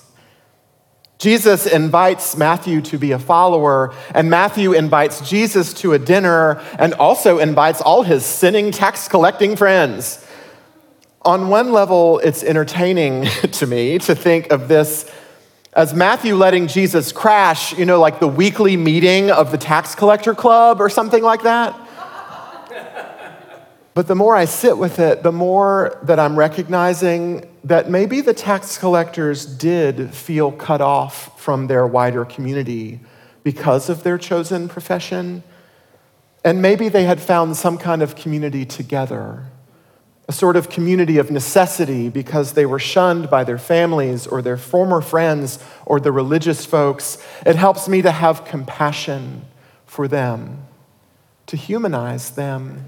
Jesus 1.18 1.66
invites 1.66 2.36
Matthew 2.36 2.82
to 2.82 2.98
be 2.98 3.12
a 3.12 3.18
follower, 3.18 3.94
and 4.14 4.30
Matthew 4.30 4.72
invites 4.72 5.28
Jesus 5.28 5.72
to 5.74 5.92
a 5.94 5.98
dinner 5.98 6.62
and 6.78 6.94
also 6.94 7.38
invites 7.38 7.80
all 7.80 8.02
his 8.02 8.24
sinning 8.24 8.70
tax 8.70 9.08
collecting 9.08 9.56
friends. 9.56 10.24
On 11.22 11.48
one 11.48 11.72
level, 11.72 12.20
it's 12.20 12.44
entertaining 12.44 13.24
to 13.52 13.66
me 13.66 13.98
to 13.98 14.14
think 14.14 14.52
of 14.52 14.68
this 14.68 15.10
as 15.76 15.92
Matthew 15.92 16.34
letting 16.34 16.68
Jesus 16.68 17.12
crash, 17.12 17.76
you 17.76 17.84
know, 17.84 18.00
like 18.00 18.18
the 18.18 18.26
weekly 18.26 18.78
meeting 18.78 19.30
of 19.30 19.52
the 19.52 19.58
tax 19.58 19.94
collector 19.94 20.34
club 20.34 20.80
or 20.80 20.88
something 20.88 21.22
like 21.22 21.42
that. 21.42 21.78
but 23.92 24.06
the 24.06 24.14
more 24.14 24.34
I 24.34 24.46
sit 24.46 24.78
with 24.78 24.98
it, 24.98 25.22
the 25.22 25.32
more 25.32 25.98
that 26.04 26.18
I'm 26.18 26.34
recognizing 26.34 27.46
that 27.62 27.90
maybe 27.90 28.22
the 28.22 28.32
tax 28.32 28.78
collectors 28.78 29.44
did 29.44 30.14
feel 30.14 30.50
cut 30.50 30.80
off 30.80 31.38
from 31.38 31.66
their 31.66 31.86
wider 31.86 32.24
community 32.24 33.00
because 33.42 33.90
of 33.90 34.02
their 34.02 34.16
chosen 34.16 34.68
profession. 34.68 35.42
And 36.42 36.62
maybe 36.62 36.88
they 36.88 37.04
had 37.04 37.20
found 37.20 37.54
some 37.54 37.76
kind 37.76 38.00
of 38.00 38.16
community 38.16 38.64
together 38.64 39.44
a 40.28 40.32
sort 40.32 40.56
of 40.56 40.68
community 40.68 41.18
of 41.18 41.30
necessity 41.30 42.08
because 42.08 42.54
they 42.54 42.66
were 42.66 42.78
shunned 42.78 43.30
by 43.30 43.44
their 43.44 43.58
families 43.58 44.26
or 44.26 44.42
their 44.42 44.56
former 44.56 45.00
friends 45.00 45.58
or 45.84 46.00
the 46.00 46.10
religious 46.10 46.66
folks. 46.66 47.24
It 47.44 47.54
helps 47.54 47.88
me 47.88 48.02
to 48.02 48.10
have 48.10 48.44
compassion 48.44 49.44
for 49.84 50.08
them, 50.08 50.66
to 51.46 51.56
humanize 51.56 52.30
them, 52.32 52.86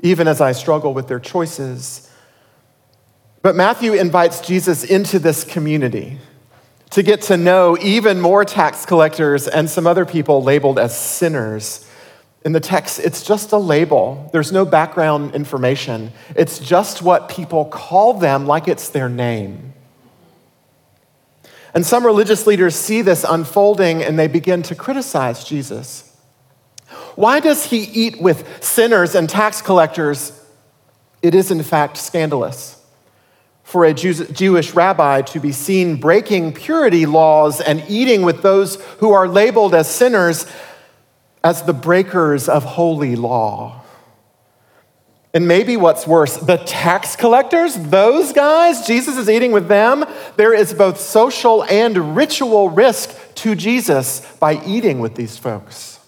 even 0.00 0.26
as 0.26 0.40
I 0.40 0.50
struggle 0.50 0.92
with 0.92 1.06
their 1.06 1.20
choices. 1.20 2.10
But 3.40 3.54
Matthew 3.54 3.92
invites 3.92 4.40
Jesus 4.40 4.82
into 4.82 5.20
this 5.20 5.44
community 5.44 6.18
to 6.90 7.04
get 7.04 7.22
to 7.22 7.36
know 7.36 7.78
even 7.80 8.20
more 8.20 8.44
tax 8.44 8.84
collectors 8.84 9.46
and 9.46 9.70
some 9.70 9.86
other 9.86 10.04
people 10.04 10.42
labeled 10.42 10.78
as 10.78 10.98
sinners 10.98 11.88
in 12.44 12.52
the 12.52 12.60
text, 12.60 12.98
it's 12.98 13.22
just 13.22 13.52
a 13.52 13.56
label. 13.56 14.28
There's 14.32 14.50
no 14.50 14.64
background 14.64 15.34
information. 15.34 16.12
It's 16.34 16.58
just 16.58 17.00
what 17.02 17.28
people 17.28 17.64
call 17.66 18.14
them, 18.14 18.46
like 18.46 18.66
it's 18.66 18.88
their 18.88 19.08
name. 19.08 19.74
And 21.74 21.86
some 21.86 22.04
religious 22.04 22.46
leaders 22.46 22.74
see 22.74 23.00
this 23.00 23.24
unfolding 23.24 24.02
and 24.02 24.18
they 24.18 24.28
begin 24.28 24.62
to 24.64 24.74
criticize 24.74 25.44
Jesus. 25.44 26.14
Why 27.14 27.40
does 27.40 27.66
he 27.66 27.78
eat 27.78 28.20
with 28.20 28.62
sinners 28.62 29.14
and 29.14 29.28
tax 29.28 29.62
collectors? 29.62 30.38
It 31.22 31.34
is, 31.34 31.50
in 31.50 31.62
fact, 31.62 31.96
scandalous 31.96 32.78
for 33.62 33.86
a 33.86 33.94
Jewish 33.94 34.74
rabbi 34.74 35.22
to 35.22 35.40
be 35.40 35.52
seen 35.52 35.96
breaking 35.96 36.52
purity 36.52 37.06
laws 37.06 37.60
and 37.60 37.82
eating 37.88 38.20
with 38.22 38.42
those 38.42 38.74
who 38.98 39.12
are 39.12 39.26
labeled 39.26 39.74
as 39.74 39.88
sinners 39.88 40.44
as 41.44 41.62
the 41.62 41.72
breakers 41.72 42.48
of 42.48 42.64
holy 42.64 43.16
law. 43.16 43.82
And 45.34 45.48
maybe 45.48 45.78
what's 45.78 46.06
worse, 46.06 46.36
the 46.36 46.58
tax 46.58 47.16
collectors, 47.16 47.74
those 47.74 48.32
guys, 48.32 48.86
Jesus 48.86 49.16
is 49.16 49.30
eating 49.30 49.50
with 49.52 49.66
them. 49.66 50.04
There 50.36 50.52
is 50.52 50.74
both 50.74 51.00
social 51.00 51.64
and 51.64 52.14
ritual 52.14 52.68
risk 52.68 53.34
to 53.36 53.54
Jesus 53.54 54.20
by 54.38 54.62
eating 54.66 55.00
with 55.00 55.14
these 55.14 55.38
folks. 55.38 55.98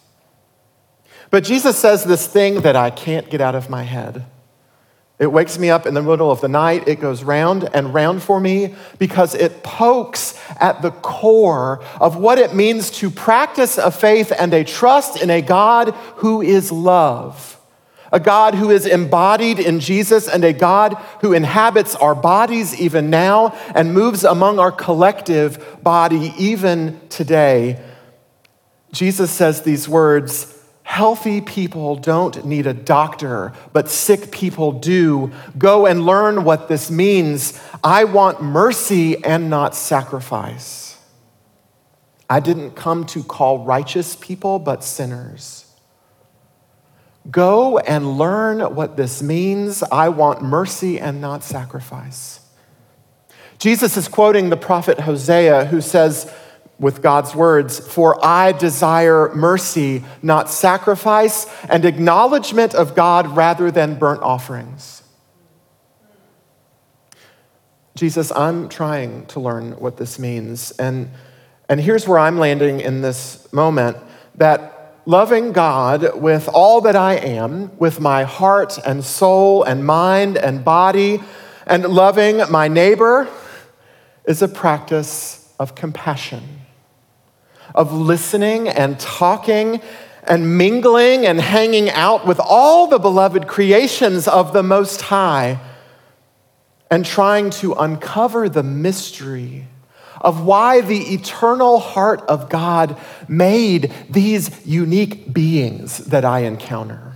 But 1.30 1.42
Jesus 1.42 1.78
says 1.78 2.04
this 2.04 2.26
thing 2.26 2.60
that 2.60 2.76
I 2.76 2.90
can't 2.90 3.30
get 3.30 3.40
out 3.40 3.54
of 3.54 3.70
my 3.70 3.82
head. 3.82 4.26
It 5.18 5.30
wakes 5.30 5.58
me 5.58 5.70
up 5.70 5.86
in 5.86 5.94
the 5.94 6.02
middle 6.02 6.30
of 6.30 6.40
the 6.40 6.48
night. 6.48 6.88
It 6.88 7.00
goes 7.00 7.22
round 7.22 7.68
and 7.72 7.94
round 7.94 8.22
for 8.22 8.40
me 8.40 8.74
because 8.98 9.34
it 9.34 9.62
pokes 9.62 10.38
at 10.58 10.82
the 10.82 10.90
core 10.90 11.84
of 12.00 12.16
what 12.16 12.38
it 12.38 12.54
means 12.54 12.90
to 12.92 13.10
practice 13.10 13.78
a 13.78 13.92
faith 13.92 14.32
and 14.36 14.52
a 14.52 14.64
trust 14.64 15.22
in 15.22 15.30
a 15.30 15.40
God 15.40 15.90
who 16.16 16.42
is 16.42 16.72
love 16.72 17.54
a 18.14 18.20
God 18.20 18.54
who 18.54 18.70
is 18.70 18.86
embodied 18.86 19.58
in 19.58 19.80
Jesus, 19.80 20.28
and 20.28 20.44
a 20.44 20.52
God 20.52 20.94
who 21.20 21.32
inhabits 21.32 21.96
our 21.96 22.14
bodies 22.14 22.80
even 22.80 23.10
now 23.10 23.48
and 23.74 23.92
moves 23.92 24.22
among 24.22 24.60
our 24.60 24.70
collective 24.70 25.82
body 25.82 26.32
even 26.38 27.00
today. 27.08 27.82
Jesus 28.92 29.32
says 29.32 29.62
these 29.62 29.88
words 29.88 30.53
Healthy 30.84 31.40
people 31.40 31.96
don't 31.96 32.44
need 32.44 32.66
a 32.66 32.74
doctor, 32.74 33.52
but 33.72 33.88
sick 33.88 34.30
people 34.30 34.70
do. 34.70 35.32
Go 35.56 35.86
and 35.86 36.04
learn 36.04 36.44
what 36.44 36.68
this 36.68 36.90
means. 36.90 37.58
I 37.82 38.04
want 38.04 38.42
mercy 38.42 39.24
and 39.24 39.50
not 39.50 39.74
sacrifice. 39.74 40.98
I 42.28 42.38
didn't 42.38 42.72
come 42.72 43.06
to 43.06 43.24
call 43.24 43.64
righteous 43.64 44.14
people, 44.14 44.58
but 44.58 44.84
sinners. 44.84 45.64
Go 47.30 47.78
and 47.78 48.18
learn 48.18 48.60
what 48.74 48.98
this 48.98 49.22
means. 49.22 49.82
I 49.84 50.10
want 50.10 50.42
mercy 50.42 51.00
and 51.00 51.18
not 51.18 51.42
sacrifice. 51.42 52.40
Jesus 53.58 53.96
is 53.96 54.06
quoting 54.06 54.50
the 54.50 54.56
prophet 54.58 55.00
Hosea, 55.00 55.64
who 55.64 55.80
says, 55.80 56.30
with 56.78 57.02
God's 57.02 57.34
words, 57.34 57.78
For 57.78 58.24
I 58.24 58.52
desire 58.52 59.32
mercy, 59.34 60.02
not 60.22 60.50
sacrifice, 60.50 61.46
and 61.68 61.84
acknowledgement 61.84 62.74
of 62.74 62.94
God 62.94 63.36
rather 63.36 63.70
than 63.70 63.94
burnt 63.94 64.22
offerings. 64.22 65.02
Jesus, 67.94 68.32
I'm 68.32 68.68
trying 68.68 69.26
to 69.26 69.40
learn 69.40 69.72
what 69.72 69.98
this 69.98 70.18
means. 70.18 70.72
And, 70.72 71.10
and 71.68 71.80
here's 71.80 72.08
where 72.08 72.18
I'm 72.18 72.38
landing 72.38 72.80
in 72.80 73.02
this 73.02 73.52
moment 73.52 73.96
that 74.34 75.00
loving 75.06 75.52
God 75.52 76.20
with 76.20 76.48
all 76.48 76.80
that 76.80 76.96
I 76.96 77.14
am, 77.14 77.76
with 77.78 78.00
my 78.00 78.24
heart 78.24 78.78
and 78.84 79.04
soul 79.04 79.62
and 79.62 79.86
mind 79.86 80.36
and 80.36 80.64
body, 80.64 81.22
and 81.66 81.84
loving 81.84 82.42
my 82.50 82.66
neighbor 82.66 83.28
is 84.26 84.42
a 84.42 84.48
practice 84.48 85.52
of 85.58 85.74
compassion, 85.74 86.42
of 87.74 87.92
listening 87.92 88.68
and 88.68 88.98
talking 89.00 89.80
and 90.22 90.56
mingling 90.56 91.26
and 91.26 91.40
hanging 91.40 91.90
out 91.90 92.26
with 92.26 92.40
all 92.40 92.86
the 92.86 92.98
beloved 92.98 93.46
creations 93.46 94.26
of 94.28 94.52
the 94.52 94.62
Most 94.62 95.02
High 95.02 95.60
and 96.90 97.04
trying 97.04 97.50
to 97.50 97.72
uncover 97.74 98.48
the 98.48 98.62
mystery 98.62 99.66
of 100.20 100.44
why 100.44 100.80
the 100.80 101.14
eternal 101.14 101.78
heart 101.78 102.22
of 102.22 102.48
God 102.48 102.96
made 103.28 103.92
these 104.08 104.64
unique 104.66 105.32
beings 105.32 105.98
that 105.98 106.24
I 106.24 106.40
encounter. 106.40 107.13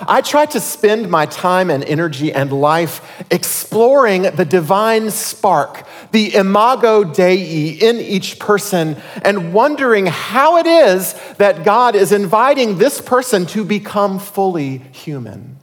I 0.00 0.20
try 0.20 0.46
to 0.46 0.60
spend 0.60 1.10
my 1.10 1.26
time 1.26 1.70
and 1.70 1.82
energy 1.84 2.32
and 2.32 2.52
life 2.52 3.24
exploring 3.30 4.22
the 4.22 4.44
divine 4.44 5.10
spark, 5.10 5.86
the 6.12 6.34
imago 6.34 7.04
Dei 7.04 7.70
in 7.70 7.96
each 7.96 8.38
person, 8.38 8.96
and 9.22 9.52
wondering 9.52 10.06
how 10.06 10.58
it 10.58 10.66
is 10.66 11.14
that 11.38 11.64
God 11.64 11.94
is 11.94 12.12
inviting 12.12 12.78
this 12.78 13.00
person 13.00 13.46
to 13.46 13.64
become 13.64 14.18
fully 14.18 14.78
human. 14.78 15.58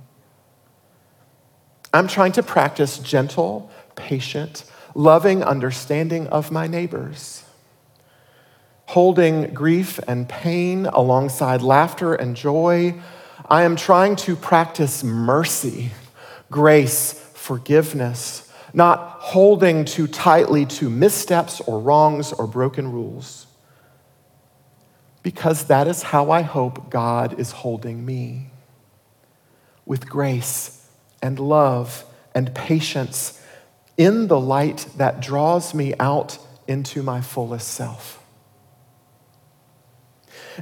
I'm 1.93 2.07
trying 2.07 2.31
to 2.33 2.43
practice 2.43 2.97
gentle, 2.97 3.69
patient, 3.95 4.65
loving 4.95 5.43
understanding 5.43 6.27
of 6.27 6.51
my 6.51 6.65
neighbors, 6.65 7.43
holding 8.87 9.53
grief 9.53 9.99
and 10.07 10.27
pain 10.27 10.87
alongside 10.87 11.61
laughter 11.61 12.15
and 12.15 12.35
joy. 12.35 12.95
I 13.53 13.65
am 13.65 13.75
trying 13.75 14.15
to 14.15 14.35
practice 14.35 15.03
mercy, 15.03 15.91
grace, 16.49 17.13
forgiveness, 17.35 18.51
not 18.73 19.17
holding 19.19 19.85
too 19.85 20.07
tightly 20.07 20.65
to 20.65 20.89
missteps 20.89 21.61
or 21.61 21.79
wrongs 21.79 22.33
or 22.33 22.47
broken 22.47 22.91
rules. 22.91 23.45
Because 25.21 25.65
that 25.65 25.87
is 25.87 26.01
how 26.01 26.31
I 26.31 26.41
hope 26.41 26.89
God 26.89 27.39
is 27.39 27.51
holding 27.51 28.03
me 28.03 28.47
with 29.85 30.09
grace 30.09 30.89
and 31.21 31.37
love 31.37 32.05
and 32.33 32.55
patience 32.55 33.39
in 33.97 34.29
the 34.29 34.39
light 34.39 34.87
that 34.97 35.21
draws 35.21 35.75
me 35.75 35.93
out 35.99 36.39
into 36.67 37.03
my 37.03 37.21
fullest 37.21 37.67
self. 37.67 38.22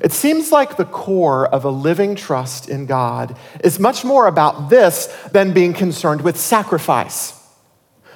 It 0.01 0.11
seems 0.11 0.51
like 0.51 0.77
the 0.77 0.85
core 0.85 1.47
of 1.47 1.65
a 1.65 1.69
living 1.69 2.15
trust 2.15 2.69
in 2.69 2.85
God 2.85 3.35
is 3.63 3.79
much 3.79 4.05
more 4.05 4.27
about 4.27 4.69
this 4.69 5.07
than 5.31 5.53
being 5.53 5.73
concerned 5.73 6.21
with 6.21 6.37
sacrifice, 6.37 7.37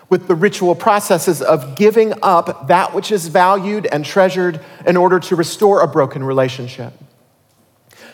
with 0.10 0.28
the 0.28 0.36
ritual 0.36 0.76
processes 0.76 1.42
of 1.42 1.76
giving 1.76 2.14
up 2.22 2.68
that 2.68 2.94
which 2.94 3.12
is 3.12 3.28
valued 3.28 3.88
and 3.88 4.06
treasured 4.06 4.62
in 4.86 4.96
order 4.96 5.20
to 5.20 5.36
restore 5.36 5.82
a 5.82 5.88
broken 5.88 6.24
relationship. 6.24 6.94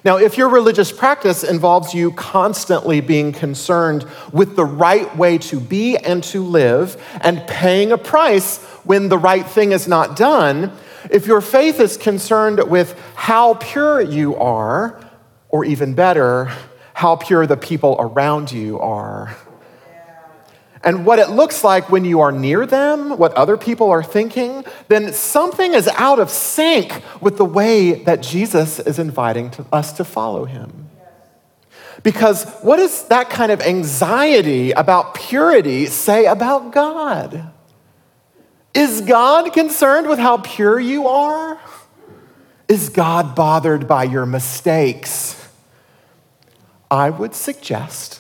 Now, 0.04 0.18
if 0.18 0.36
your 0.36 0.50
religious 0.50 0.92
practice 0.92 1.44
involves 1.44 1.94
you 1.94 2.12
constantly 2.14 3.02
being 3.02 3.32
concerned 3.32 4.04
with 4.32 4.56
the 4.56 4.66
right 4.66 5.16
way 5.16 5.38
to 5.40 5.60
be 5.60 5.96
and 5.96 6.24
to 6.26 6.44
live 6.44 7.00
and 7.22 7.46
paying 7.46 7.92
a 7.92 8.00
price 8.00 8.58
when 8.84 9.10
the 9.10 9.18
right 9.20 9.46
thing 9.46 9.74
is 9.74 9.88
not 9.88 10.16
done, 10.16 10.76
if 11.10 11.26
your 11.28 11.42
faith 11.42 11.80
is 11.80 11.98
concerned 11.98 12.70
with 12.70 13.00
how 13.16 13.56
pure 13.56 14.02
you 14.02 14.36
are, 14.36 15.00
or 15.50 15.66
even 15.66 15.94
better, 15.94 16.52
how 16.94 17.16
pure 17.16 17.48
the 17.48 17.58
people 17.58 17.96
around 18.00 18.52
you 18.52 18.80
are, 18.80 19.36
and 20.84 21.06
what 21.06 21.20
it 21.20 21.30
looks 21.30 21.64
like 21.64 21.90
when 21.90 22.06
you 22.06 22.22
are 22.22 22.32
near 22.32 22.66
them, 22.66 23.18
what 23.18 23.34
other 23.34 23.56
people 23.56 23.92
are 23.92 24.04
thinking, 24.04 24.66
then 24.88 25.14
something 25.14 25.74
is 25.74 25.88
out 25.90 26.20
of 26.20 26.30
sync 26.30 27.04
with 27.22 27.38
the 27.38 27.46
way 27.46 28.04
that 28.04 28.22
Jesus 28.22 28.80
is 28.80 28.98
inviting 28.98 29.52
to 29.52 29.66
us 29.72 29.94
to 29.94 30.04
follow 30.04 30.46
him. 30.46 30.90
Because 32.04 32.52
what 32.62 32.78
does 32.78 33.08
that 33.10 33.30
kind 33.30 33.52
of 33.52 33.62
anxiety 33.62 34.72
about 34.72 35.14
purity 35.14 35.86
say 35.86 36.26
about 36.26 36.72
God? 36.72 37.51
Is 38.74 39.02
God 39.02 39.52
concerned 39.54 40.08
with 40.08 40.20
how 40.20 40.38
pure 40.38 40.80
you 40.80 41.08
are? 41.08 41.60
Is 42.68 42.90
God 42.90 43.36
bothered 43.36 43.88
by 43.88 44.06
your 44.06 44.26
mistakes? 44.26 45.38
I 46.90 47.10
would 47.10 47.36
suggest 47.36 48.20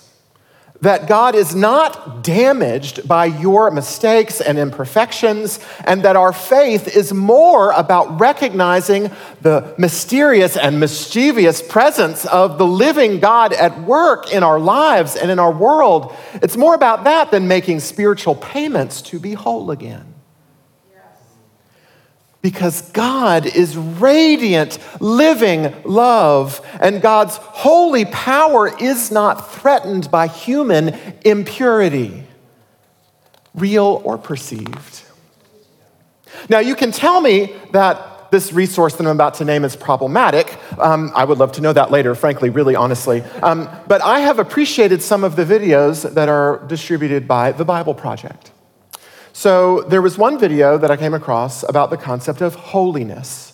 that 0.81 1.07
God 1.07 1.35
is 1.35 1.53
not 1.53 2.23
damaged 2.23 3.07
by 3.07 3.25
your 3.25 3.69
mistakes 3.69 4.41
and 4.41 4.57
imperfections, 4.57 5.59
and 5.85 6.01
that 6.03 6.15
our 6.15 6.33
faith 6.33 6.97
is 6.97 7.13
more 7.13 7.71
about 7.71 8.19
recognizing 8.19 9.11
the 9.41 9.75
mysterious 9.77 10.57
and 10.57 10.79
mischievous 10.79 11.61
presence 11.61 12.25
of 12.25 12.57
the 12.57 12.65
living 12.65 13.19
God 13.19 13.53
at 13.53 13.81
work 13.83 14.33
in 14.33 14.41
our 14.41 14.59
lives 14.59 15.15
and 15.15 15.29
in 15.29 15.37
our 15.37 15.51
world. 15.51 16.15
It's 16.33 16.57
more 16.57 16.73
about 16.73 17.03
that 17.03 17.29
than 17.29 17.47
making 17.47 17.81
spiritual 17.81 18.35
payments 18.35 19.03
to 19.03 19.19
be 19.19 19.33
whole 19.33 19.69
again 19.69 20.10
because 22.41 22.89
God 22.91 23.45
is 23.45 23.77
radiant, 23.77 24.79
living 24.99 25.73
love, 25.83 26.65
and 26.79 27.01
God's 27.01 27.37
holy 27.37 28.05
power 28.05 28.71
is 28.81 29.11
not 29.11 29.53
threatened 29.53 30.09
by 30.09 30.27
human 30.27 30.99
impurity, 31.23 32.23
real 33.53 34.01
or 34.03 34.17
perceived. 34.17 35.03
Now, 36.49 36.59
you 36.59 36.75
can 36.75 36.91
tell 36.91 37.21
me 37.21 37.53
that 37.71 38.31
this 38.31 38.53
resource 38.53 38.95
that 38.95 39.05
I'm 39.05 39.11
about 39.11 39.35
to 39.35 39.45
name 39.45 39.65
is 39.65 39.75
problematic. 39.75 40.57
Um, 40.79 41.11
I 41.13 41.25
would 41.25 41.37
love 41.37 41.51
to 41.53 41.61
know 41.61 41.73
that 41.73 41.91
later, 41.91 42.15
frankly, 42.15 42.49
really 42.49 42.75
honestly. 42.75 43.21
Um, 43.43 43.69
but 43.87 44.01
I 44.01 44.21
have 44.21 44.39
appreciated 44.39 45.01
some 45.01 45.25
of 45.25 45.35
the 45.35 45.43
videos 45.43 46.11
that 46.13 46.29
are 46.29 46.63
distributed 46.67 47.27
by 47.27 47.51
the 47.51 47.65
Bible 47.65 47.93
Project. 47.93 48.50
So 49.33 49.81
there 49.81 50.01
was 50.01 50.17
one 50.17 50.37
video 50.37 50.77
that 50.77 50.91
I 50.91 50.97
came 50.97 51.13
across 51.13 51.63
about 51.63 51.89
the 51.89 51.97
concept 51.97 52.41
of 52.41 52.55
holiness 52.55 53.51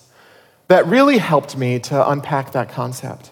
that 0.68 0.86
really 0.88 1.18
helped 1.18 1.58
me 1.58 1.80
to 1.80 2.10
unpack 2.10 2.52
that 2.52 2.70
concept. 2.70 3.32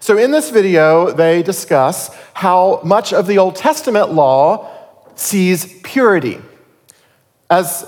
So, 0.00 0.18
in 0.18 0.32
this 0.32 0.50
video, 0.50 1.12
they 1.12 1.44
discuss 1.44 2.12
how 2.34 2.80
much 2.82 3.12
of 3.12 3.28
the 3.28 3.38
Old 3.38 3.54
Testament 3.54 4.12
law 4.12 4.68
sees 5.14 5.80
purity. 5.82 6.40
As 7.48 7.86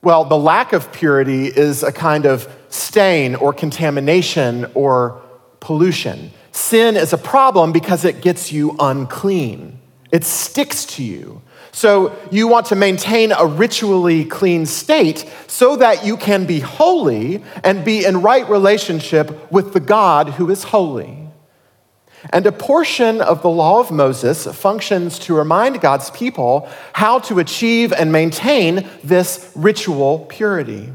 well, 0.00 0.24
the 0.24 0.38
lack 0.38 0.72
of 0.72 0.92
purity 0.92 1.46
is 1.46 1.82
a 1.82 1.90
kind 1.90 2.24
of 2.24 2.48
stain 2.68 3.34
or 3.34 3.52
contamination 3.52 4.70
or 4.74 5.20
pollution. 5.58 6.30
Sin 6.52 6.96
is 6.96 7.12
a 7.12 7.18
problem 7.18 7.72
because 7.72 8.04
it 8.04 8.22
gets 8.22 8.52
you 8.52 8.76
unclean, 8.78 9.80
it 10.12 10.24
sticks 10.24 10.84
to 10.84 11.02
you. 11.02 11.42
So 11.72 12.16
you 12.30 12.48
want 12.48 12.66
to 12.66 12.76
maintain 12.76 13.32
a 13.32 13.46
ritually 13.46 14.24
clean 14.24 14.66
state 14.66 15.24
so 15.46 15.76
that 15.76 16.04
you 16.04 16.16
can 16.16 16.46
be 16.46 16.60
holy 16.60 17.42
and 17.62 17.84
be 17.84 18.04
in 18.04 18.22
right 18.22 18.48
relationship 18.48 19.50
with 19.52 19.72
the 19.72 19.80
God 19.80 20.30
who 20.30 20.50
is 20.50 20.64
holy. 20.64 21.28
And 22.30 22.46
a 22.46 22.52
portion 22.52 23.22
of 23.22 23.40
the 23.40 23.48
law 23.48 23.80
of 23.80 23.90
Moses 23.90 24.46
functions 24.46 25.18
to 25.20 25.34
remind 25.34 25.80
God's 25.80 26.10
people 26.10 26.68
how 26.92 27.18
to 27.20 27.38
achieve 27.38 27.92
and 27.92 28.12
maintain 28.12 28.88
this 29.02 29.50
ritual 29.54 30.26
purity. 30.28 30.92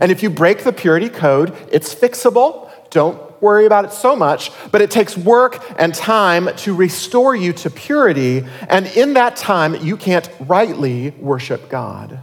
And 0.00 0.10
if 0.10 0.24
you 0.24 0.30
break 0.30 0.64
the 0.64 0.72
purity 0.72 1.08
code, 1.08 1.54
it's 1.70 1.94
fixable. 1.94 2.68
Don't 2.90 3.33
worry 3.44 3.66
about 3.66 3.84
it 3.84 3.92
so 3.92 4.16
much, 4.16 4.50
but 4.72 4.80
it 4.80 4.90
takes 4.90 5.16
work 5.16 5.62
and 5.78 5.94
time 5.94 6.48
to 6.56 6.74
restore 6.74 7.36
you 7.36 7.52
to 7.52 7.70
purity. 7.70 8.42
And 8.68 8.86
in 8.86 9.14
that 9.14 9.36
time, 9.36 9.76
you 9.84 9.96
can't 9.96 10.28
rightly 10.40 11.10
worship 11.10 11.68
God. 11.68 12.18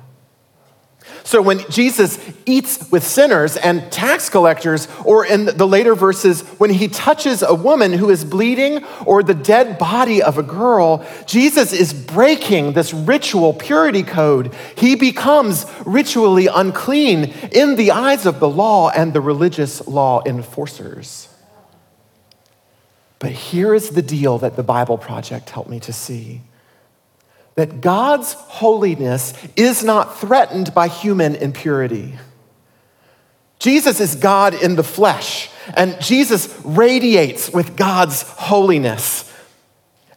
So 1.24 1.42
when 1.42 1.60
Jesus 1.70 2.20
eats 2.46 2.90
with 2.92 3.06
sinners 3.06 3.56
and 3.56 3.92
tax 3.92 4.30
collectors, 4.30 4.88
or 5.06 5.26
in 5.26 5.46
the 5.46 5.68
later 5.68 5.96
verses, 5.96 6.42
when 6.58 6.72
he 6.72 6.88
touches 6.88 7.42
a 7.44 7.54
woman 7.54 7.94
who 7.94 8.10
is 8.10 8.26
bleeding 8.26 8.84
or 9.06 9.22
the 9.22 9.34
dead 9.34 9.78
body 9.78 10.22
of 10.22 10.38
a 10.38 10.44
girl, 10.44 11.06
Jesus 11.28 11.74
is 11.74 11.94
breaking 11.94 12.74
this 12.74 12.94
ritual 12.94 13.54
purity 13.54 14.04
code. 14.04 14.54
He 14.76 14.96
becomes 14.96 15.66
ritually 15.86 16.48
unclean 16.48 17.34
in 17.52 17.76
the 17.76 17.92
eyes 17.92 18.26
of 18.26 18.40
the 18.40 18.50
law 18.50 18.90
and 18.90 19.14
the 19.14 19.22
religious 19.22 19.88
law 19.88 20.24
enforcers. 20.26 21.28
But 23.20 23.32
here 23.32 23.76
is 23.76 23.92
the 23.92 24.02
deal 24.02 24.40
that 24.40 24.56
the 24.56 24.64
Bible 24.64 24.98
Project 24.98 25.52
helped 25.52 25.70
me 25.70 25.80
to 25.82 25.94
see 25.94 26.42
that 27.56 27.82
God's 27.82 28.34
holiness 28.34 29.34
is 29.56 29.84
not 29.84 30.18
threatened 30.18 30.74
by 30.74 30.88
human 30.88 31.36
impurity. 31.36 32.16
Jesus 33.60 34.00
is 34.00 34.16
God 34.16 34.54
in 34.56 34.76
the 34.76 34.84
flesh, 34.84 35.50
and 35.76 36.00
Jesus 36.02 36.60
radiates 36.64 37.52
with 37.52 37.76
God's 37.76 38.24
holiness. 38.24 39.32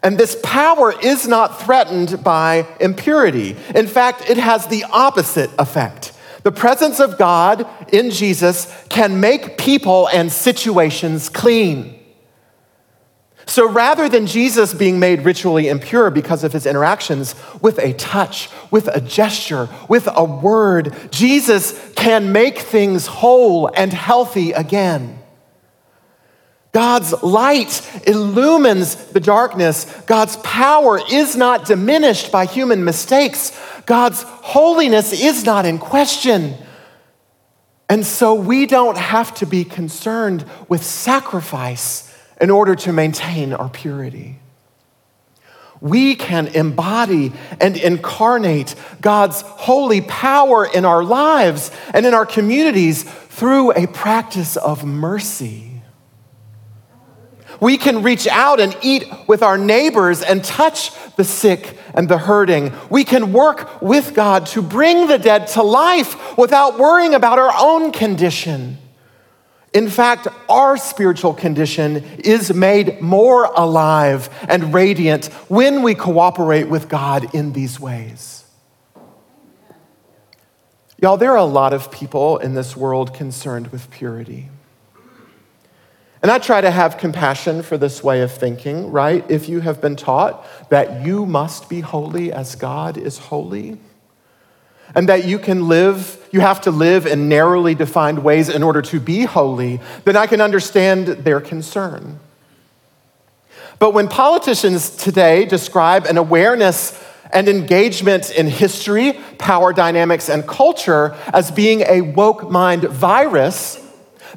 And 0.03 0.18
this 0.18 0.38
power 0.42 0.94
is 0.99 1.27
not 1.27 1.61
threatened 1.61 2.23
by 2.23 2.66
impurity. 2.79 3.57
In 3.75 3.87
fact, 3.87 4.29
it 4.29 4.37
has 4.37 4.66
the 4.66 4.85
opposite 4.85 5.51
effect. 5.59 6.12
The 6.42 6.53
presence 6.53 7.01
of 7.01 7.18
God 7.18 7.66
in 7.92 8.11
Jesus 8.11 8.70
can 8.90 9.20
make 9.20 9.57
people 9.57 10.09
and 10.09 10.31
situations 10.31 11.31
clean. 11.31 11.99
So 13.46 13.68
rather 13.68 14.09
than 14.09 14.26
Jesus 14.26 14.72
being 14.72 14.98
made 14.98 15.24
ritually 15.24 15.68
impure 15.68 16.11
because 16.11 16.44
of 16.44 16.52
his 16.52 16.66
interactions 16.66 17.35
with 17.61 17.78
a 17.78 17.92
touch, 17.92 18.48
with 18.70 18.88
a 18.88 19.00
gesture, 19.00 19.68
with 19.88 20.09
a 20.14 20.24
word, 20.24 20.94
Jesus 21.11 21.92
can 21.94 22.33
make 22.33 22.59
things 22.59 23.07
whole 23.07 23.70
and 23.74 23.92
healthy 23.92 24.52
again. 24.52 25.18
God's 26.72 27.22
light 27.22 27.88
illumines 28.07 28.96
the 28.96 29.20
darkness. 29.20 29.85
God's 30.07 30.37
power 30.38 31.00
is 31.11 31.37
not 31.37 31.66
diminished 31.66 32.33
by 32.33 32.46
human 32.46 32.85
mistakes. 32.85 33.57
God's 33.87 34.22
holiness 34.22 35.12
is 35.12 35.44
not 35.44 35.66
in 35.66 35.78
question. 35.78 36.54
And 37.88 38.04
so 38.04 38.35
we 38.35 38.66
don't 38.66 38.96
have 38.96 39.35
to 39.37 39.46
be 39.46 39.62
concerned 39.64 40.44
with 40.68 40.83
sacrifice 40.83 42.12
in 42.44 42.50
order 42.50 42.74
to 42.74 42.92
maintain 42.92 43.54
our 43.54 43.70
purity. 43.70 44.38
We 45.80 46.14
can 46.14 46.48
embody 46.48 47.33
and 47.59 47.74
incarnate 47.74 48.74
God's 49.00 49.40
holy 49.40 50.02
power 50.02 50.66
in 50.66 50.85
our 50.85 51.02
lives 51.02 51.70
and 51.94 52.04
in 52.04 52.12
our 52.12 52.26
communities 52.26 53.04
through 53.04 53.72
a 53.72 53.87
practice 53.87 54.59
of 54.59 54.85
mercy. 54.85 55.80
We 57.61 57.78
can 57.78 58.02
reach 58.02 58.26
out 58.26 58.61
and 58.61 58.76
eat 58.83 59.07
with 59.26 59.42
our 59.42 59.57
neighbors 59.57 60.20
and 60.20 60.44
touch 60.44 60.90
the 61.16 61.24
sick 61.24 61.78
and 61.94 62.11
the 62.11 62.18
hurting. 62.18 62.74
We 62.90 63.04
can 63.04 63.33
work 63.33 63.80
with 63.80 64.12
God 64.12 64.44
to 64.48 64.61
bring 64.61 65.07
the 65.07 65.16
dead 65.16 65.46
to 65.54 65.62
life 65.62 66.37
without 66.37 66.78
worrying 66.78 67.14
about 67.14 67.38
our 67.38 67.54
own 67.59 67.90
condition. 67.90 68.76
In 69.75 69.91
fact, 69.91 70.29
our 70.49 70.77
spiritual 70.77 71.35
condition 71.35 71.97
is 72.21 72.55
made 72.55 73.01
more 73.01 73.47
alive 73.57 74.31
and 74.49 74.73
radiant 74.73 75.27
when 75.49 75.83
we 75.83 75.97
cooperate 75.97 76.69
with 76.69 76.89
God 76.89 77.35
in 77.35 77.53
these 77.53 77.81
ways. 77.81 78.45
Y'all, 81.03 81.17
there 81.17 81.33
are 81.33 81.37
a 81.37 81.45
lot 81.45 81.73
of 81.73 81.91
people 81.91 82.39
in 82.39 82.55
this 82.55 82.77
world 82.77 83.13
concerned 83.13 83.67
with 83.73 83.91
purity. 83.91 84.49
And 86.23 86.31
I 86.31 86.39
try 86.39 86.61
to 86.61 86.71
have 86.71 86.97
compassion 86.97 87.63
for 87.63 87.77
this 87.77 88.03
way 88.03 88.23
of 88.23 88.33
thinking, 88.33 88.93
right? 88.93 89.29
If 89.29 89.49
you 89.49 89.61
have 89.61 89.81
been 89.81 89.97
taught 89.97 90.47
that 90.71 91.05
you 91.05 91.27
must 91.27 91.69
be 91.69 91.81
holy 91.81 92.33
as 92.33 92.55
God 92.55 92.97
is 92.97 93.19
holy, 93.19 93.79
and 94.94 95.09
that 95.09 95.25
you 95.25 95.38
can 95.38 95.68
live, 95.68 96.25
you 96.31 96.40
have 96.40 96.61
to 96.62 96.70
live 96.70 97.07
in 97.07 97.29
narrowly 97.29 97.75
defined 97.75 98.23
ways 98.23 98.49
in 98.49 98.62
order 98.62 98.83
to 98.83 99.01
be 99.01 99.23
holy, 99.25 99.81
then 100.05 100.16
I 100.16 100.27
can 100.27 100.40
understand 100.40 101.07
their 101.07 101.40
concern. 101.40 102.20
But 103.79 103.92
when 103.92 104.09
politicians 104.09 104.90
today 104.90 105.44
describe 105.47 106.07
an 106.07 106.16
awareness 106.16 107.01
and 107.33 107.49
engagement 107.49 108.31
in 108.31 108.47
history, 108.47 109.14
power 109.38 109.73
dynamics, 109.73 110.29
and 110.29 110.47
culture 110.47 111.16
as 111.33 111.51
being 111.51 111.81
a 111.83 112.01
woke 112.01 112.51
mind 112.51 112.85
virus, 112.85 113.81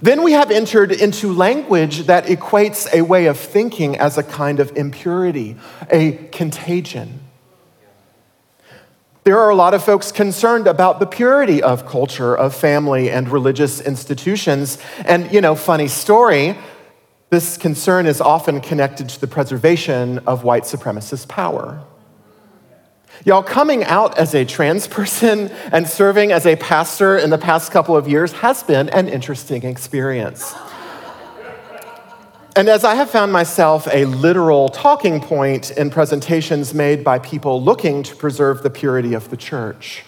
then 0.01 0.23
we 0.23 0.31
have 0.33 0.51
entered 0.51 0.91
into 0.91 1.33
language 1.33 2.05
that 2.07 2.25
equates 2.25 2.91
a 2.93 3.01
way 3.01 3.25
of 3.25 3.38
thinking 3.38 3.97
as 3.97 4.17
a 4.17 4.23
kind 4.23 4.60
of 4.60 4.75
impurity, 4.75 5.55
a 5.91 6.13
contagion. 6.31 7.19
There 9.27 9.39
are 9.39 9.49
a 9.49 9.55
lot 9.55 9.73
of 9.73 9.83
folks 9.83 10.13
concerned 10.13 10.67
about 10.67 11.01
the 11.01 11.05
purity 11.05 11.61
of 11.61 11.85
culture, 11.85 12.33
of 12.33 12.55
family, 12.55 13.09
and 13.09 13.27
religious 13.27 13.81
institutions. 13.81 14.77
And, 15.03 15.29
you 15.33 15.41
know, 15.41 15.53
funny 15.53 15.89
story, 15.89 16.55
this 17.29 17.57
concern 17.57 18.05
is 18.05 18.21
often 18.21 18.61
connected 18.61 19.09
to 19.09 19.19
the 19.19 19.27
preservation 19.27 20.19
of 20.19 20.45
white 20.45 20.63
supremacist 20.63 21.27
power. 21.27 21.83
Y'all, 23.25 23.43
coming 23.43 23.83
out 23.83 24.17
as 24.17 24.33
a 24.33 24.45
trans 24.45 24.87
person 24.87 25.49
and 25.73 25.85
serving 25.89 26.31
as 26.31 26.45
a 26.45 26.55
pastor 26.55 27.17
in 27.17 27.29
the 27.29 27.37
past 27.37 27.69
couple 27.69 27.97
of 27.97 28.07
years 28.07 28.31
has 28.31 28.63
been 28.63 28.87
an 28.91 29.09
interesting 29.09 29.63
experience. 29.63 30.55
And 32.57 32.69
as 32.69 32.83
I 32.83 32.95
have 32.95 33.11
found 33.11 33.31
myself 33.31 33.87
a 33.93 34.05
literal 34.05 34.67
talking 34.69 35.21
point 35.21 35.69
in 35.69 35.91
presentations 35.91 36.73
made 36.73 37.03
by 37.03 37.19
people 37.19 37.61
looking 37.61 38.01
to 38.01 38.15
preserve 38.15 38.63
the 38.63 38.71
purity 38.71 39.13
of 39.13 39.29
the 39.29 39.37
church. 39.37 40.03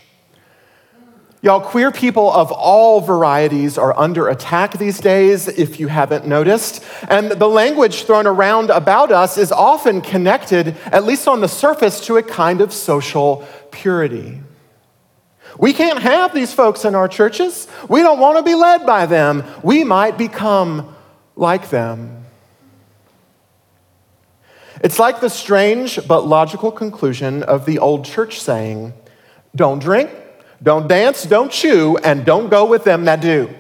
Y'all, 1.44 1.62
queer 1.62 1.92
people 1.92 2.32
of 2.32 2.52
all 2.52 3.02
varieties 3.02 3.78
are 3.78 3.96
under 4.00 4.30
attack 4.30 4.80
these 4.80 5.00
days, 5.00 5.48
if 5.48 5.80
you 5.80 5.90
haven't 5.90 6.26
noticed. 6.26 6.84
And 7.08 7.30
the 7.34 7.48
language 7.48 8.06
thrown 8.06 8.26
around 8.26 8.72
about 8.72 9.12
us 9.12 9.38
is 9.38 9.52
often 9.52 10.02
connected, 10.02 10.76
at 10.88 11.04
least 11.04 11.28
on 11.28 11.42
the 11.42 11.48
surface, 11.48 12.04
to 12.08 12.18
a 12.18 12.24
kind 12.24 12.62
of 12.62 12.74
social 12.74 13.48
purity. 13.70 14.42
We 15.60 15.72
can't 15.72 16.00
have 16.00 16.34
these 16.34 16.52
folks 16.52 16.84
in 16.84 16.96
our 16.96 17.08
churches. 17.08 17.68
We 17.88 18.02
don't 18.02 18.20
want 18.20 18.38
to 18.38 18.44
be 18.44 18.56
led 18.56 18.88
by 18.88 19.06
them. 19.06 19.44
We 19.62 19.84
might 19.84 20.18
become 20.18 20.96
like 21.36 21.70
them. 21.70 22.19
It's 24.82 24.98
like 24.98 25.20
the 25.20 25.30
strange 25.30 26.08
but 26.08 26.26
logical 26.26 26.72
conclusion 26.72 27.44
of 27.44 27.66
the 27.66 27.80
old 27.80 28.06
church 28.06 28.40
saying 28.40 28.94
don't 29.56 29.80
drink, 29.80 30.10
don't 30.64 30.88
dance, 30.88 31.24
don't 31.24 31.52
chew, 31.52 31.98
and 31.98 32.26
don't 32.26 32.50
go 32.50 32.66
with 32.66 32.84
them 32.86 33.06
that 33.06 33.20
do. 33.22 33.54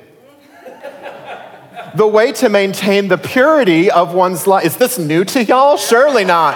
the 1.95 2.07
way 2.07 2.31
to 2.33 2.47
maintain 2.47 3.07
the 3.07 3.17
purity 3.17 3.91
of 3.91 4.13
one's 4.13 4.47
life. 4.47 4.65
Is 4.65 4.77
this 4.77 4.97
new 4.97 5.25
to 5.25 5.43
y'all? 5.43 5.77
Surely 5.77 6.23
not. 6.23 6.55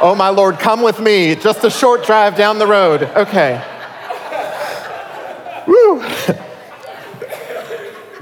Oh, 0.00 0.14
my 0.16 0.30
Lord, 0.30 0.58
come 0.58 0.82
with 0.82 0.98
me. 0.98 1.36
Just 1.36 1.62
a 1.64 1.70
short 1.70 2.04
drive 2.04 2.36
down 2.36 2.58
the 2.58 2.66
road. 2.66 3.02
Okay. 3.02 3.62
Woo. 5.66 6.02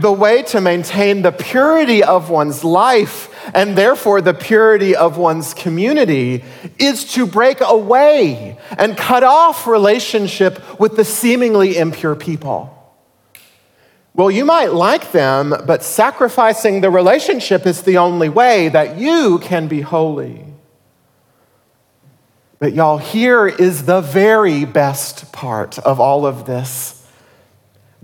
the 0.00 0.12
way 0.12 0.42
to 0.42 0.60
maintain 0.60 1.22
the 1.22 1.32
purity 1.32 2.02
of 2.02 2.28
one's 2.28 2.62
life 2.62 3.31
and 3.54 3.76
therefore 3.76 4.20
the 4.20 4.34
purity 4.34 4.94
of 4.94 5.16
one's 5.16 5.54
community 5.54 6.44
is 6.78 7.04
to 7.14 7.26
break 7.26 7.60
away 7.60 8.58
and 8.78 8.96
cut 8.96 9.22
off 9.22 9.66
relationship 9.66 10.80
with 10.80 10.96
the 10.96 11.04
seemingly 11.04 11.76
impure 11.76 12.14
people. 12.14 12.78
Well, 14.14 14.30
you 14.30 14.44
might 14.44 14.72
like 14.72 15.12
them, 15.12 15.54
but 15.66 15.82
sacrificing 15.82 16.82
the 16.82 16.90
relationship 16.90 17.66
is 17.66 17.82
the 17.82 17.96
only 17.96 18.28
way 18.28 18.68
that 18.68 18.98
you 18.98 19.38
can 19.38 19.68
be 19.68 19.80
holy. 19.80 20.44
But, 22.58 22.74
y'all, 22.74 22.98
here 22.98 23.48
is 23.48 23.86
the 23.86 24.02
very 24.02 24.64
best 24.64 25.32
part 25.32 25.78
of 25.78 25.98
all 25.98 26.26
of 26.26 26.44
this 26.46 27.04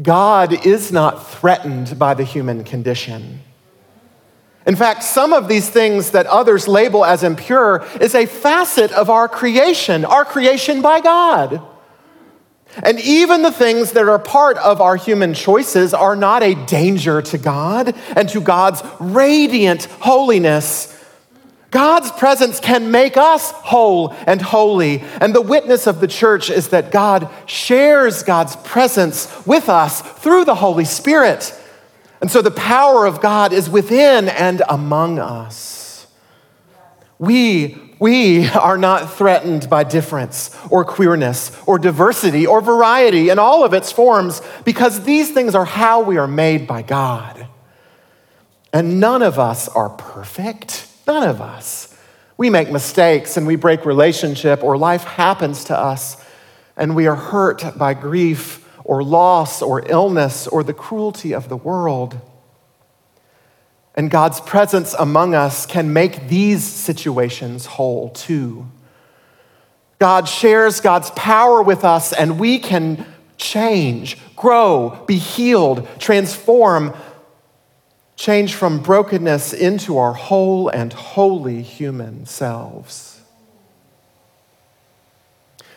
God 0.01 0.67
is 0.67 0.91
not 0.93 1.29
threatened 1.29 1.99
by 1.99 2.15
the 2.15 2.25
human 2.25 2.65
condition. 2.65 3.41
In 4.69 4.77
fact, 4.77 5.03
some 5.03 5.33
of 5.33 5.49
these 5.49 5.69
things 5.69 6.13
that 6.13 6.27
others 6.27 6.69
label 6.69 7.05
as 7.05 7.25
impure 7.25 7.85
is 8.01 8.15
a 8.15 8.27
facet 8.27 8.93
of 8.93 9.11
our 9.11 9.29
creation, 9.29 10.05
our 10.05 10.25
creation 10.25 10.83
by 10.83 11.01
God. 11.01 11.61
And 12.85 13.01
even 13.01 13.43
the 13.43 13.51
things 13.51 13.93
that 13.93 14.09
are 14.09 14.19
part 14.21 14.57
of 14.59 14.81
our 14.81 14.95
human 14.95 15.35
choices 15.35 15.93
are 15.95 16.15
not 16.15 16.45
a 16.45 16.55
danger 16.67 17.21
to 17.23 17.39
God 17.39 17.97
and 18.15 18.29
to 18.29 18.41
God's 18.41 18.83
radiant 19.01 19.87
holiness 19.87 20.95
God's 21.71 22.11
presence 22.13 22.61
can 22.61 22.91
make 22.91 23.17
us 23.17 23.51
whole 23.51 24.15
and 24.27 24.41
holy. 24.41 25.03
And 25.21 25.35
the 25.35 25.43
witness 25.43 25.87
of 25.87 26.01
the 26.01 26.09
church 26.09 26.49
is 26.49 26.69
that 26.69 26.91
God 26.91 27.29
shares 27.47 28.23
God's 28.23 28.57
presence 28.57 29.47
with 29.47 29.69
us 29.69 30.01
through 30.01 30.47
the 30.47 30.55
Holy 30.55 30.87
Spirit. 30.87 31.55
And 32.21 32.31
so 32.31 32.43
the 32.43 32.51
power 32.51 33.07
of 33.07 33.21
God 33.21 33.53
is 33.53 33.71
within 33.71 34.29
and 34.29 34.63
among 34.69 35.19
us. 35.19 36.07
We, 37.19 37.77
we 37.99 38.49
are 38.49 38.79
not 38.79 39.13
threatened 39.13 39.69
by 39.69 39.85
difference 39.85 40.57
or 40.71 40.85
queerness 40.85 41.57
or 41.67 41.79
diversity 41.79 42.47
or 42.47 42.61
variety 42.61 43.29
in 43.29 43.39
all 43.39 43.65
of 43.65 43.75
its 43.75 43.93
forms 43.93 44.43
because 44.65 45.05
these 45.05 45.33
things 45.33 45.55
are 45.55 45.65
how 45.65 46.03
we 46.03 46.17
are 46.17 46.29
made 46.29 46.67
by 46.67 46.83
God. 46.83 47.47
And 48.73 49.01
none 49.01 49.23
of 49.23 49.39
us 49.39 49.69
are 49.69 49.91
perfect. 49.91 50.87
None 51.07 51.29
of 51.29 51.41
us. 51.41 51.97
We 52.37 52.51
make 52.51 52.71
mistakes 52.71 53.37
and 53.37 53.47
we 53.47 53.57
break 53.57 53.85
relationship, 53.85 54.63
or 54.63 54.77
life 54.77 55.03
happens 55.03 55.65
to 55.65 55.77
us 55.77 56.23
and 56.77 56.95
we 56.95 57.07
are 57.07 57.17
hurt 57.17 57.77
by 57.77 57.93
grief 57.95 58.65
or 58.89 59.05
loss 59.05 59.61
or 59.61 59.87
illness 59.87 60.47
or 60.49 60.65
the 60.65 60.73
cruelty 60.73 61.35
of 61.35 61.51
the 61.51 61.57
world. 61.57 62.19
And 63.95 64.11
God's 64.11 64.41
presence 64.41 64.95
among 64.99 65.35
us 65.35 65.67
can 65.67 65.93
make 65.93 66.29
these 66.29 66.65
situations 66.65 67.67
whole 67.67 68.09
too. 68.09 68.67
God 69.99 70.27
shares 70.27 70.81
God's 70.81 71.11
power 71.11 71.61
with 71.61 71.85
us, 71.85 72.15
and 72.15 72.41
we 72.41 72.59
can 72.59 73.05
change, 73.37 74.17
grow, 74.35 75.05
be 75.07 75.19
healed, 75.19 75.87
transform, 75.99 76.95
change 78.17 78.55
from 78.55 78.79
brokenness 78.79 79.53
into 79.53 79.99
our 79.99 80.15
whole 80.15 80.69
and 80.69 80.95
holy 80.95 81.61
human 81.61 82.25
selves. 82.25 83.21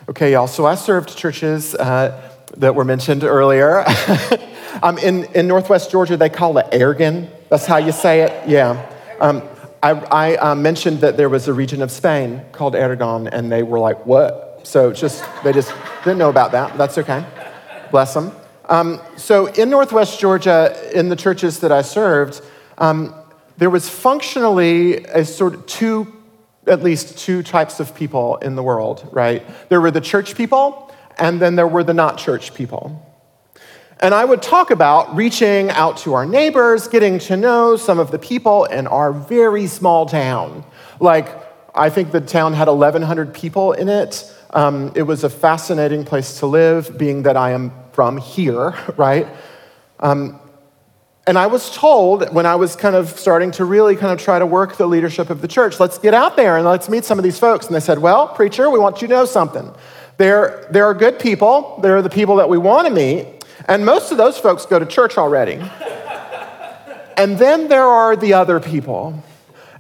Okay, 0.07 0.31
y'all, 0.31 0.47
so 0.47 0.65
I 0.65 0.75
served 0.75 1.17
churches 1.17 1.75
uh, 1.75 2.30
that 2.57 2.75
were 2.75 2.85
mentioned 2.85 3.23
earlier. 3.23 3.83
um, 4.83 4.97
in, 4.97 5.25
in 5.35 5.47
Northwest 5.47 5.91
Georgia, 5.91 6.17
they 6.17 6.29
call 6.29 6.57
it 6.57 6.67
Aragon. 6.71 7.29
That's 7.49 7.65
how 7.65 7.77
you 7.77 7.91
say 7.91 8.21
it? 8.21 8.49
Yeah. 8.49 8.89
Um, 9.19 9.43
I, 9.83 9.91
I 9.91 10.35
uh, 10.37 10.55
mentioned 10.55 11.01
that 11.01 11.17
there 11.17 11.29
was 11.29 11.47
a 11.47 11.53
region 11.53 11.81
of 11.81 11.91
Spain 11.91 12.41
called 12.51 12.75
Aragon, 12.75 13.27
and 13.27 13.51
they 13.51 13.63
were 13.63 13.79
like, 13.79 14.05
what? 14.05 14.61
So 14.63 14.93
just, 14.93 15.23
they 15.43 15.53
just 15.53 15.73
didn't 16.03 16.19
know 16.19 16.29
about 16.29 16.51
that. 16.51 16.77
That's 16.77 16.97
okay. 16.97 17.25
Bless 17.89 18.13
them. 18.13 18.31
Um, 18.69 19.01
so 19.17 19.47
in 19.47 19.69
Northwest 19.69 20.19
Georgia, 20.19 20.75
in 20.97 21.09
the 21.09 21.15
churches 21.15 21.59
that 21.59 21.71
I 21.71 21.81
served, 21.81 22.41
um, 22.77 23.13
there 23.57 23.69
was 23.69 23.89
functionally 23.89 25.03
a 25.05 25.25
sort 25.25 25.55
of 25.55 25.65
two, 25.65 26.15
at 26.67 26.81
least 26.83 27.17
two 27.17 27.43
types 27.43 27.79
of 27.79 27.93
people 27.95 28.37
in 28.37 28.55
the 28.55 28.63
world, 28.63 29.07
right? 29.11 29.43
There 29.69 29.81
were 29.81 29.91
the 29.91 30.01
church 30.01 30.35
people, 30.35 30.90
and 31.17 31.39
then 31.41 31.55
there 31.55 31.67
were 31.67 31.83
the 31.83 31.93
not 31.93 32.17
church 32.17 32.53
people. 32.53 33.07
And 33.99 34.15
I 34.15 34.25
would 34.25 34.41
talk 34.41 34.71
about 34.71 35.15
reaching 35.15 35.69
out 35.69 35.97
to 35.97 36.15
our 36.15 36.25
neighbors, 36.25 36.87
getting 36.87 37.19
to 37.19 37.37
know 37.37 37.75
some 37.75 37.99
of 37.99 38.09
the 38.09 38.17
people 38.17 38.65
in 38.65 38.87
our 38.87 39.13
very 39.13 39.67
small 39.67 40.07
town. 40.07 40.65
Like, 40.99 41.29
I 41.75 41.91
think 41.91 42.11
the 42.11 42.19
town 42.19 42.53
had 42.53 42.67
1,100 42.67 43.33
people 43.33 43.73
in 43.73 43.89
it. 43.89 44.33
Um, 44.49 44.91
it 44.95 45.03
was 45.03 45.23
a 45.23 45.29
fascinating 45.29 46.03
place 46.03 46.39
to 46.39 46.47
live, 46.47 46.97
being 46.97 47.23
that 47.23 47.37
I 47.37 47.51
am 47.51 47.71
from 47.93 48.17
here, 48.17 48.73
right? 48.97 49.27
Um, 49.99 50.39
and 51.27 51.37
I 51.37 51.45
was 51.45 51.69
told 51.75 52.33
when 52.33 52.47
I 52.47 52.55
was 52.55 52.75
kind 52.75 52.95
of 52.95 53.07
starting 53.19 53.51
to 53.51 53.65
really 53.65 53.95
kind 53.95 54.11
of 54.11 54.19
try 54.19 54.39
to 54.39 54.45
work 54.45 54.77
the 54.77 54.87
leadership 54.87 55.29
of 55.29 55.41
the 55.41 55.47
church, 55.47 55.79
let's 55.79 55.99
get 55.99 56.15
out 56.15 56.35
there 56.35 56.57
and 56.57 56.65
let's 56.65 56.89
meet 56.89 57.05
some 57.05 57.19
of 57.19 57.23
these 57.23 57.37
folks. 57.37 57.67
And 57.67 57.75
they 57.75 57.79
said, 57.79 57.99
well, 57.99 58.27
preacher, 58.29 58.69
we 58.71 58.79
want 58.79 59.03
you 59.03 59.07
to 59.07 59.13
know 59.13 59.25
something. 59.25 59.71
There, 60.21 60.67
there 60.69 60.85
are 60.85 60.93
good 60.93 61.17
people, 61.17 61.79
there 61.81 61.97
are 61.97 62.03
the 62.03 62.09
people 62.09 62.35
that 62.35 62.47
we 62.47 62.59
want 62.59 62.87
to 62.87 62.93
meet, 62.93 63.43
and 63.67 63.83
most 63.83 64.11
of 64.11 64.19
those 64.19 64.37
folks 64.37 64.67
go 64.67 64.77
to 64.77 64.85
church 64.85 65.17
already. 65.17 65.53
and 67.17 67.39
then 67.39 67.69
there 67.69 67.87
are 67.87 68.15
the 68.15 68.35
other 68.35 68.59
people, 68.59 69.23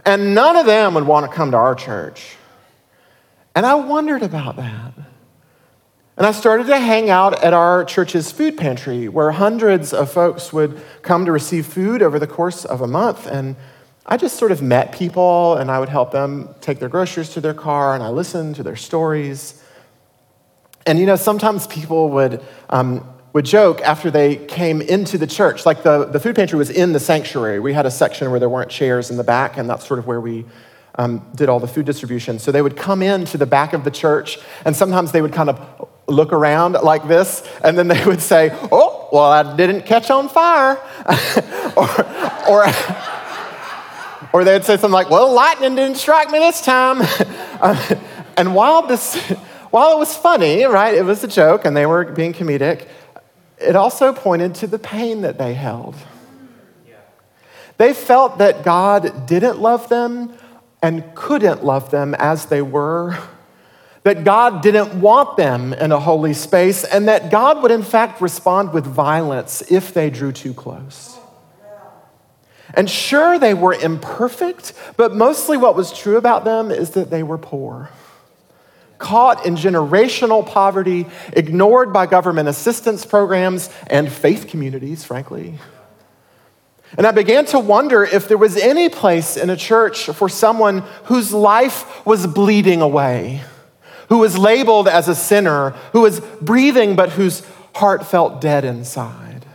and 0.03 0.33
none 0.33 0.55
of 0.55 0.65
them 0.65 0.95
would 0.95 1.05
want 1.05 1.29
to 1.29 1.31
come 1.31 1.51
to 1.51 1.57
our 1.57 1.75
church. 1.75 2.37
And 3.53 3.67
I 3.67 3.75
wondered 3.75 4.23
about 4.23 4.55
that. 4.55 4.93
And 6.17 6.25
I 6.25 6.31
started 6.31 6.65
to 6.65 6.79
hang 6.79 7.11
out 7.11 7.43
at 7.43 7.53
our 7.53 7.85
church's 7.85 8.31
food 8.31 8.57
pantry 8.57 9.07
where 9.07 9.29
hundreds 9.29 9.93
of 9.93 10.11
folks 10.11 10.51
would 10.51 10.81
come 11.03 11.25
to 11.25 11.31
receive 11.31 11.67
food 11.67 12.01
over 12.01 12.17
the 12.17 12.25
course 12.25 12.65
of 12.65 12.81
a 12.81 12.87
month. 12.87 13.27
And 13.27 13.55
I 14.07 14.17
just 14.17 14.37
sort 14.37 14.51
of 14.51 14.63
met 14.63 14.91
people 14.91 15.57
and 15.57 15.69
I 15.69 15.77
would 15.77 15.89
help 15.89 16.11
them 16.11 16.55
take 16.61 16.79
their 16.79 16.89
groceries 16.89 17.29
to 17.33 17.41
their 17.41 17.53
car 17.53 17.93
and 17.93 18.03
I 18.03 18.09
listened 18.09 18.55
to 18.55 18.63
their 18.63 18.75
stories. 18.75 19.60
And 20.85 20.99
you 20.99 21.05
know, 21.05 21.15
sometimes 21.15 21.67
people 21.67 22.09
would, 22.09 22.43
um, 22.69 23.05
would 23.33 23.45
joke 23.45 23.81
after 23.81 24.11
they 24.11 24.35
came 24.35 24.81
into 24.81 25.17
the 25.17 25.27
church. 25.27 25.65
Like 25.65 25.83
the, 25.83 26.05
the 26.05 26.19
food 26.19 26.35
pantry 26.35 26.57
was 26.57 26.69
in 26.69 26.93
the 26.93 26.99
sanctuary. 26.99 27.59
We 27.59 27.73
had 27.73 27.85
a 27.85 27.91
section 27.91 28.29
where 28.31 28.39
there 28.39 28.49
weren't 28.49 28.69
chairs 28.69 29.09
in 29.09 29.17
the 29.17 29.23
back, 29.23 29.57
and 29.57 29.69
that's 29.69 29.85
sort 29.85 29.99
of 29.99 30.07
where 30.07 30.19
we 30.19 30.45
um, 30.95 31.25
did 31.35 31.49
all 31.49 31.59
the 31.59 31.67
food 31.67 31.85
distribution. 31.85 32.39
So 32.39 32.51
they 32.51 32.61
would 32.61 32.75
come 32.75 33.01
into 33.01 33.37
the 33.37 33.45
back 33.45 33.73
of 33.73 33.83
the 33.83 33.91
church, 33.91 34.39
and 34.65 34.75
sometimes 34.75 35.11
they 35.11 35.21
would 35.21 35.33
kind 35.33 35.49
of 35.49 35.89
look 36.07 36.33
around 36.33 36.73
like 36.73 37.07
this, 37.07 37.47
and 37.63 37.77
then 37.77 37.87
they 37.87 38.03
would 38.05 38.21
say, 38.21 38.49
Oh, 38.71 39.09
well, 39.11 39.31
I 39.31 39.55
didn't 39.55 39.85
catch 39.85 40.09
on 40.09 40.29
fire. 40.29 40.77
or, 41.77 42.49
or, 42.49 42.65
or 44.33 44.43
they'd 44.43 44.63
say 44.63 44.75
something 44.75 44.91
like, 44.91 45.09
Well, 45.09 45.31
lightning 45.31 45.75
didn't 45.75 45.97
strike 45.97 46.29
me 46.29 46.39
this 46.39 46.61
time. 46.61 47.01
and 48.37 48.53
while 48.53 48.85
this, 48.85 49.15
while 49.71 49.95
it 49.95 49.99
was 49.99 50.15
funny, 50.15 50.63
right, 50.65 50.93
it 50.93 51.03
was 51.03 51.23
a 51.23 51.27
joke 51.27 51.65
and 51.65 51.75
they 51.75 51.85
were 51.85 52.05
being 52.05 52.33
comedic, 52.33 52.87
it 53.57 53.75
also 53.75 54.13
pointed 54.13 54.55
to 54.55 54.67
the 54.67 54.79
pain 54.79 55.21
that 55.21 55.37
they 55.37 55.53
held. 55.53 55.95
They 57.77 57.93
felt 57.93 58.37
that 58.37 58.63
God 58.63 59.25
didn't 59.25 59.59
love 59.59 59.89
them 59.89 60.33
and 60.83 61.15
couldn't 61.15 61.63
love 61.63 61.89
them 61.89 62.13
as 62.15 62.45
they 62.45 62.61
were 62.61 63.17
that 64.03 64.23
God 64.23 64.63
didn't 64.63 64.99
want 64.99 65.37
them 65.37 65.73
in 65.73 65.91
a 65.91 65.99
holy 65.99 66.33
space, 66.33 66.83
and 66.83 67.07
that 67.07 67.29
God 67.29 67.61
would, 67.61 67.71
in 67.71 67.83
fact, 67.83 68.19
respond 68.19 68.73
with 68.73 68.85
violence 68.85 69.61
if 69.69 69.93
they 69.93 70.09
drew 70.09 70.31
too 70.31 70.53
close. 70.53 71.17
And 72.73 72.89
sure, 72.89 73.37
they 73.37 73.53
were 73.53 73.73
imperfect, 73.73 74.73
but 74.97 75.13
mostly 75.13 75.57
what 75.57 75.75
was 75.75 75.95
true 75.95 76.17
about 76.17 76.45
them 76.45 76.71
is 76.71 76.91
that 76.91 77.09
they 77.11 77.21
were 77.21 77.37
poor. 77.37 77.89
Caught 79.01 79.45
in 79.45 79.55
generational 79.55 80.47
poverty, 80.47 81.07
ignored 81.33 81.91
by 81.91 82.05
government 82.05 82.47
assistance 82.47 83.05
programs 83.05 83.69
and 83.87 84.09
faith 84.09 84.47
communities, 84.47 85.03
frankly. 85.03 85.55
And 86.97 87.05
I 87.05 87.11
began 87.11 87.45
to 87.47 87.59
wonder 87.59 88.03
if 88.03 88.27
there 88.27 88.37
was 88.37 88.55
any 88.55 88.87
place 88.87 89.35
in 89.35 89.49
a 89.49 89.57
church 89.57 90.05
for 90.05 90.29
someone 90.29 90.79
whose 91.05 91.33
life 91.33 92.05
was 92.05 92.27
bleeding 92.27 92.81
away 92.81 93.41
who 94.11 94.17
was 94.17 94.37
labeled 94.37 94.89
as 94.89 95.07
a 95.07 95.15
sinner, 95.15 95.69
who 95.93 96.01
was 96.01 96.19
breathing 96.41 96.97
but 96.97 97.11
whose 97.11 97.43
heart 97.75 98.05
felt 98.05 98.41
dead 98.41 98.65
inside. 98.65 99.45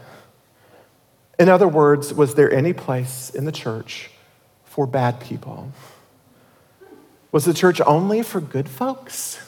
In 1.38 1.50
other 1.50 1.68
words, 1.68 2.14
was 2.14 2.36
there 2.36 2.50
any 2.50 2.72
place 2.72 3.28
in 3.28 3.44
the 3.44 3.52
church 3.52 4.08
for 4.64 4.86
bad 4.86 5.20
people? 5.20 5.70
Was 7.32 7.44
the 7.44 7.54
church 7.54 7.80
only 7.82 8.22
for 8.22 8.40
good 8.40 8.68
folks? 8.68 9.38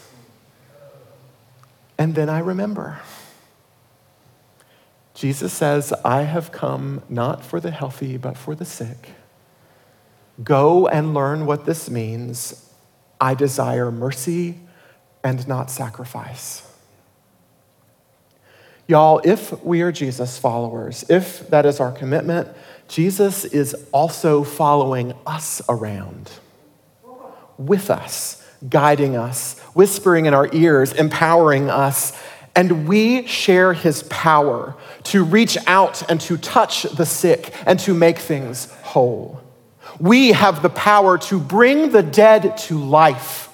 And 1.97 2.15
then 2.15 2.29
I 2.29 2.39
remember. 2.39 3.01
Jesus 5.15 5.53
says, 5.53 5.93
I 6.05 6.23
have 6.23 6.53
come 6.53 7.03
not 7.09 7.45
for 7.45 7.59
the 7.59 7.73
healthy, 7.73 8.17
but 8.17 8.37
for 8.37 8.55
the 8.55 8.65
sick. 8.65 9.11
Go 10.45 10.87
and 10.87 11.13
learn 11.13 11.45
what 11.45 11.67
this 11.67 11.91
means. 11.91 12.71
I 13.21 13.35
desire 13.35 13.91
mercy 13.91 14.61
and 15.25 15.47
not 15.49 15.71
sacrifice. 15.71 16.63
Y'all, 18.87 19.21
if 19.25 19.63
we 19.65 19.83
are 19.83 19.91
Jesus 19.91 20.39
followers, 20.39 21.05
if 21.11 21.49
that 21.51 21.67
is 21.67 21.81
our 21.81 21.91
commitment, 21.91 22.49
Jesus 22.87 23.45
is 23.45 23.75
also 23.93 24.45
following 24.45 25.13
us 25.27 25.61
around 25.69 26.31
with 27.59 27.91
us, 27.91 28.43
guiding 28.69 29.17
us, 29.17 29.59
whispering 29.75 30.27
in 30.27 30.35
our 30.35 30.49
ears, 30.53 30.93
empowering 30.93 31.69
us. 31.69 32.19
And 32.57 32.89
we 32.89 33.27
share 33.27 33.73
his 33.73 34.05
power 34.05 34.75
to 35.05 35.25
reach 35.25 35.59
out 35.67 36.09
and 36.11 36.21
to 36.23 36.37
touch 36.37 36.85
the 36.85 37.07
sick 37.07 37.53
and 37.67 37.79
to 37.81 37.95
make 37.95 38.19
things 38.19 38.71
whole. 38.83 39.41
We 40.01 40.33
have 40.33 40.63
the 40.63 40.71
power 40.71 41.19
to 41.19 41.39
bring 41.39 41.91
the 41.91 42.03
dead 42.03 42.57
to 42.59 42.79
life 42.79 43.49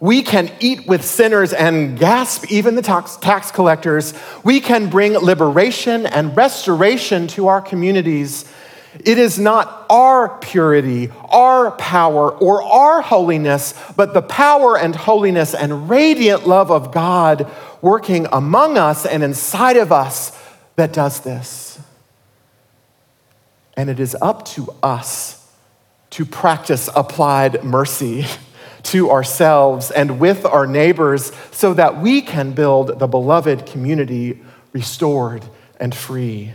we 0.00 0.22
can 0.22 0.50
eat 0.60 0.86
with 0.86 1.04
sinners 1.04 1.52
and 1.52 1.98
gasp 1.98 2.50
even 2.50 2.74
the 2.74 2.80
tax, 2.82 3.16
tax 3.16 3.50
collectors. 3.50 4.14
We 4.42 4.60
can 4.60 4.88
bring 4.88 5.12
liberation 5.12 6.06
and 6.06 6.34
restoration 6.34 7.26
to 7.28 7.48
our 7.48 7.60
communities. 7.60 8.50
It 8.98 9.18
is 9.18 9.38
not 9.38 9.86
our 9.88 10.38
purity, 10.40 11.10
our 11.28 11.70
power, 11.72 12.32
or 12.32 12.62
our 12.62 13.00
holiness, 13.00 13.72
but 13.96 14.14
the 14.14 14.22
power 14.22 14.76
and 14.76 14.94
holiness 14.96 15.54
and 15.54 15.88
radiant 15.88 16.46
love 16.46 16.70
of 16.72 16.92
God 16.92 17.50
working 17.80 18.26
among 18.32 18.76
us 18.76 19.06
and 19.06 19.22
inside 19.22 19.76
of 19.76 19.92
us 19.92 20.36
that 20.74 20.92
does 20.92 21.20
this. 21.20 21.78
And 23.76 23.88
it 23.88 24.00
is 24.00 24.16
up 24.20 24.44
to 24.46 24.74
us 24.82 25.48
to 26.10 26.24
practice 26.24 26.88
applied 26.94 27.62
mercy. 27.62 28.26
to 28.82 29.10
ourselves 29.10 29.90
and 29.90 30.18
with 30.18 30.46
our 30.46 30.66
neighbors 30.66 31.32
so 31.50 31.74
that 31.74 32.00
we 32.00 32.22
can 32.22 32.52
build 32.52 32.98
the 32.98 33.06
beloved 33.06 33.66
community 33.66 34.40
restored 34.72 35.44
and 35.78 35.94
free. 35.94 36.50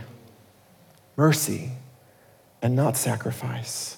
Mercy 1.16 1.70
and 2.62 2.74
not 2.74 2.96
sacrifice. 2.96 3.96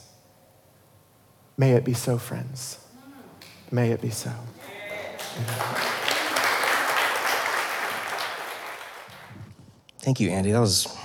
May 1.57 1.73
it 1.73 1.85
be 1.85 1.95
so, 1.95 2.19
friends. 2.19 2.85
May 3.71 3.91
it 3.91 4.01
be 4.01 4.11
so. 4.11 4.33
Thank 10.01 10.21
you, 10.21 10.31
Andi. 10.31 10.53
That 10.53 10.61
was 10.61 10.97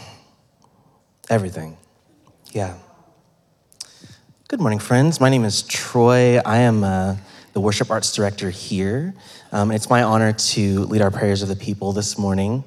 everything. 1.29 1.77
Yeah. 2.51 2.75
Good 4.47 4.59
morning, 4.59 4.79
friends. 4.79 5.19
My 5.19 5.29
name 5.29 5.43
is 5.43 5.63
Troy. 5.63 6.39
I 6.45 6.59
am 6.59 6.83
uh, 6.83 7.17
the 7.53 7.59
worship 7.59 7.89
arts 7.89 8.13
director 8.13 8.49
here. 8.49 9.13
Um, 9.51 9.71
it's 9.71 9.89
my 9.89 10.03
honor 10.03 10.33
to 10.33 10.85
lead 10.85 11.01
our 11.01 11.11
prayers 11.11 11.41
of 11.41 11.49
the 11.49 11.55
people 11.55 11.91
this 11.91 12.17
morning. 12.17 12.63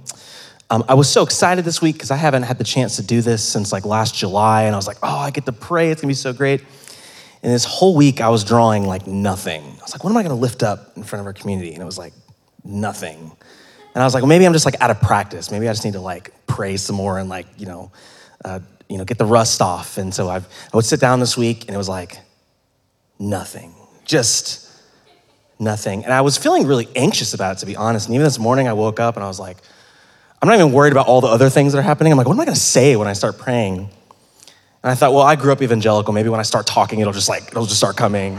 Um, 0.68 0.84
I 0.88 0.94
was 0.94 1.08
so 1.08 1.22
excited 1.22 1.64
this 1.64 1.80
week 1.80 1.94
because 1.94 2.10
I 2.10 2.16
haven't 2.16 2.42
had 2.42 2.58
the 2.58 2.64
chance 2.64 2.96
to 2.96 3.02
do 3.02 3.20
this 3.20 3.42
since 3.42 3.72
like 3.72 3.84
last 3.84 4.14
July, 4.14 4.64
and 4.64 4.74
I 4.74 4.78
was 4.78 4.86
like, 4.86 4.98
oh, 5.02 5.18
I 5.18 5.30
get 5.30 5.46
to 5.46 5.52
pray. 5.52 5.90
It's 5.90 6.00
gonna 6.00 6.10
be 6.10 6.14
so 6.14 6.32
great. 6.32 6.60
And 7.42 7.52
this 7.52 7.64
whole 7.64 7.94
week, 7.94 8.20
I 8.20 8.28
was 8.28 8.42
drawing 8.42 8.84
like 8.84 9.06
nothing. 9.06 9.62
I 9.62 9.82
was 9.82 9.92
like, 9.92 10.02
what 10.02 10.10
am 10.10 10.16
I 10.16 10.22
gonna 10.22 10.34
lift 10.34 10.62
up 10.62 10.96
in 10.96 11.04
front 11.04 11.20
of 11.20 11.26
our 11.26 11.32
community? 11.32 11.72
And 11.72 11.80
it 11.80 11.86
was 11.86 11.98
like, 11.98 12.12
nothing. 12.64 13.30
And 13.94 14.02
I 14.02 14.04
was 14.04 14.14
like, 14.14 14.22
well, 14.22 14.28
maybe 14.28 14.46
I'm 14.46 14.52
just 14.52 14.64
like 14.64 14.80
out 14.80 14.90
of 14.90 15.00
practice. 15.00 15.50
Maybe 15.50 15.68
I 15.68 15.72
just 15.72 15.84
need 15.84 15.94
to 15.94 16.00
like 16.00 16.32
pray 16.46 16.76
some 16.76 16.96
more 16.96 17.18
and 17.18 17.28
like, 17.28 17.46
you 17.56 17.66
know, 17.66 17.92
uh, 18.44 18.60
you 18.88 18.98
know, 18.98 19.04
get 19.04 19.18
the 19.18 19.24
rust 19.24 19.62
off. 19.62 19.98
And 19.98 20.12
so 20.12 20.28
I've, 20.28 20.46
I 20.72 20.76
would 20.76 20.84
sit 20.84 21.00
down 21.00 21.20
this 21.20 21.36
week 21.36 21.64
and 21.66 21.74
it 21.74 21.78
was 21.78 21.88
like 21.88 22.18
nothing, 23.18 23.74
just 24.04 24.70
nothing. 25.58 26.04
And 26.04 26.12
I 26.12 26.20
was 26.20 26.36
feeling 26.36 26.66
really 26.66 26.88
anxious 26.94 27.32
about 27.32 27.56
it, 27.56 27.60
to 27.60 27.66
be 27.66 27.76
honest. 27.76 28.06
And 28.06 28.14
even 28.14 28.24
this 28.24 28.38
morning 28.38 28.68
I 28.68 28.74
woke 28.74 29.00
up 29.00 29.16
and 29.16 29.24
I 29.24 29.28
was 29.28 29.40
like, 29.40 29.56
I'm 30.40 30.48
not 30.48 30.58
even 30.58 30.72
worried 30.72 30.92
about 30.92 31.06
all 31.06 31.20
the 31.20 31.28
other 31.28 31.50
things 31.50 31.72
that 31.72 31.78
are 31.78 31.82
happening. 31.82 32.12
I'm 32.12 32.18
like, 32.18 32.26
what 32.26 32.34
am 32.34 32.40
I 32.40 32.44
gonna 32.44 32.56
say 32.56 32.96
when 32.96 33.08
I 33.08 33.12
start 33.14 33.38
praying? 33.38 33.78
And 33.78 34.92
I 34.92 34.94
thought, 34.94 35.12
well, 35.12 35.22
I 35.22 35.36
grew 35.36 35.52
up 35.52 35.62
evangelical. 35.62 36.12
Maybe 36.12 36.28
when 36.28 36.40
I 36.40 36.44
start 36.44 36.66
talking, 36.66 37.00
it'll 37.00 37.12
just 37.12 37.28
like, 37.28 37.44
it'll 37.48 37.66
just 37.66 37.78
start 37.78 37.96
coming. 37.96 38.38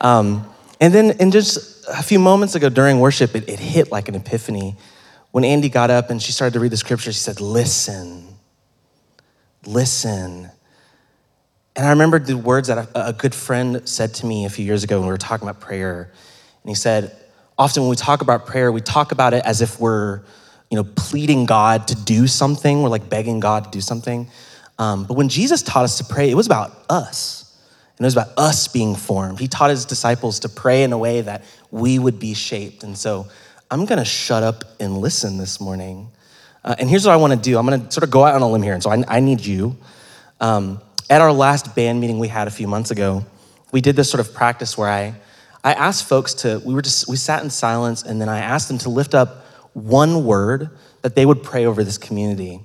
Um, 0.00 0.48
and 0.80 0.94
then, 0.94 1.12
in 1.20 1.30
just 1.30 1.86
a 1.88 2.02
few 2.02 2.18
moments 2.18 2.54
ago 2.54 2.68
during 2.68 3.00
worship, 3.00 3.34
it, 3.34 3.48
it 3.48 3.58
hit 3.58 3.90
like 3.90 4.08
an 4.08 4.14
epiphany. 4.14 4.76
When 5.30 5.44
Andi 5.44 5.70
got 5.70 5.90
up 5.90 6.10
and 6.10 6.22
she 6.22 6.32
started 6.32 6.54
to 6.54 6.60
read 6.60 6.72
the 6.72 6.76
scripture, 6.76 7.12
she 7.12 7.18
said, 7.18 7.40
Listen 7.40 8.28
listen. 9.68 10.50
And 11.76 11.86
I 11.86 11.90
remembered 11.90 12.26
the 12.26 12.36
words 12.36 12.68
that 12.68 12.78
a, 12.94 13.08
a 13.08 13.12
good 13.12 13.34
friend 13.34 13.88
said 13.88 14.14
to 14.14 14.26
me 14.26 14.44
a 14.46 14.50
few 14.50 14.64
years 14.64 14.82
ago 14.82 14.98
when 14.98 15.06
we 15.06 15.12
were 15.12 15.18
talking 15.18 15.46
about 15.48 15.60
prayer. 15.60 16.10
And 16.62 16.68
he 16.68 16.74
said, 16.74 17.16
often 17.56 17.82
when 17.82 17.90
we 17.90 17.96
talk 17.96 18.20
about 18.20 18.46
prayer, 18.46 18.72
we 18.72 18.80
talk 18.80 19.12
about 19.12 19.34
it 19.34 19.44
as 19.44 19.60
if 19.60 19.78
we're, 19.78 20.22
you 20.70 20.76
know, 20.76 20.84
pleading 20.84 21.46
God 21.46 21.88
to 21.88 21.94
do 21.94 22.26
something. 22.26 22.82
We're 22.82 22.88
like 22.88 23.08
begging 23.08 23.40
God 23.40 23.64
to 23.64 23.70
do 23.70 23.80
something. 23.80 24.28
Um, 24.78 25.04
but 25.04 25.14
when 25.14 25.28
Jesus 25.28 25.62
taught 25.62 25.84
us 25.84 25.98
to 25.98 26.04
pray, 26.04 26.30
it 26.30 26.34
was 26.34 26.46
about 26.46 26.72
us. 26.88 27.44
And 27.96 28.04
it 28.04 28.06
was 28.06 28.14
about 28.14 28.32
us 28.36 28.68
being 28.68 28.94
formed. 28.94 29.40
He 29.40 29.48
taught 29.48 29.70
his 29.70 29.84
disciples 29.84 30.40
to 30.40 30.48
pray 30.48 30.84
in 30.84 30.92
a 30.92 30.98
way 30.98 31.20
that 31.20 31.42
we 31.70 31.98
would 31.98 32.20
be 32.20 32.34
shaped. 32.34 32.84
And 32.84 32.96
so 32.96 33.26
I'm 33.70 33.86
gonna 33.86 34.04
shut 34.04 34.42
up 34.42 34.64
and 34.78 34.98
listen 34.98 35.36
this 35.36 35.60
morning. 35.60 36.10
Uh, 36.64 36.74
and 36.78 36.88
here's 36.88 37.06
what 37.06 37.12
I 37.12 37.16
want 37.16 37.32
to 37.32 37.38
do 37.38 37.58
I'm 37.58 37.66
going 37.66 37.80
to 37.80 37.90
sort 37.90 38.04
of 38.04 38.10
go 38.10 38.24
out 38.24 38.34
on 38.34 38.42
a 38.42 38.48
limb 38.48 38.62
here. 38.62 38.74
And 38.74 38.82
so 38.82 38.90
I, 38.90 39.02
I 39.08 39.20
need 39.20 39.40
you. 39.40 39.76
Um, 40.40 40.80
at 41.08 41.20
our 41.20 41.32
last 41.32 41.74
band 41.74 42.00
meeting 42.00 42.18
we 42.18 42.28
had 42.28 42.46
a 42.46 42.50
few 42.50 42.68
months 42.68 42.90
ago, 42.90 43.24
we 43.72 43.80
did 43.80 43.96
this 43.96 44.10
sort 44.10 44.20
of 44.20 44.34
practice 44.34 44.76
where 44.76 44.88
I, 44.88 45.14
I 45.64 45.72
asked 45.72 46.06
folks 46.06 46.34
to, 46.34 46.60
we 46.64 46.74
were 46.74 46.82
just, 46.82 47.08
we 47.08 47.16
sat 47.16 47.42
in 47.42 47.50
silence 47.50 48.02
and 48.02 48.20
then 48.20 48.28
I 48.28 48.40
asked 48.40 48.68
them 48.68 48.78
to 48.78 48.90
lift 48.90 49.14
up 49.14 49.46
one 49.86 50.24
word 50.24 50.70
that 51.02 51.14
they 51.14 51.24
would 51.24 51.42
pray 51.42 51.66
over 51.66 51.84
this 51.84 51.98
community. 51.98 52.60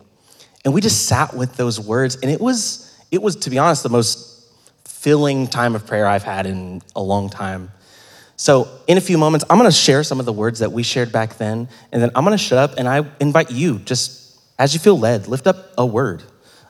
And 0.65 0.73
we 0.73 0.82
just 0.82 1.06
sat 1.06 1.34
with 1.34 1.56
those 1.56 1.80
words. 1.80 2.17
And 2.21 2.32
it 2.32 2.41
was, 2.41 2.97
it 3.12 3.21
was, 3.21 3.36
to 3.38 3.49
be 3.49 3.58
honest, 3.58 3.84
the 3.84 3.89
most 3.89 4.49
filling 4.86 5.47
time 5.47 5.76
of 5.76 5.86
prayer 5.86 6.08
I've 6.08 6.23
had 6.23 6.45
in 6.45 6.82
a 6.95 7.02
long 7.02 7.30
time. 7.30 7.71
So, 8.36 8.67
in 8.88 8.97
a 8.97 9.02
few 9.02 9.17
moments, 9.17 9.45
I'm 9.49 9.58
gonna 9.58 9.71
share 9.71 10.04
some 10.04 10.19
of 10.19 10.26
the 10.26 10.34
words 10.34 10.60
that 10.60 10.71
we 10.71 10.82
shared 10.84 11.12
back 11.12 11.38
then, 11.38 11.69
and 11.91 12.02
then 12.02 12.10
I'm 12.15 12.23
gonna 12.23 12.38
shut 12.38 12.58
up 12.58 12.78
and 12.78 12.88
I 12.88 13.06
invite 13.19 13.52
you, 13.52 13.80
just 13.80 14.39
as 14.58 14.73
you 14.73 14.80
feel 14.80 14.97
led, 14.97 15.28
lift 15.28 15.45
up 15.47 15.73
a 15.78 15.86
word. 15.86 16.23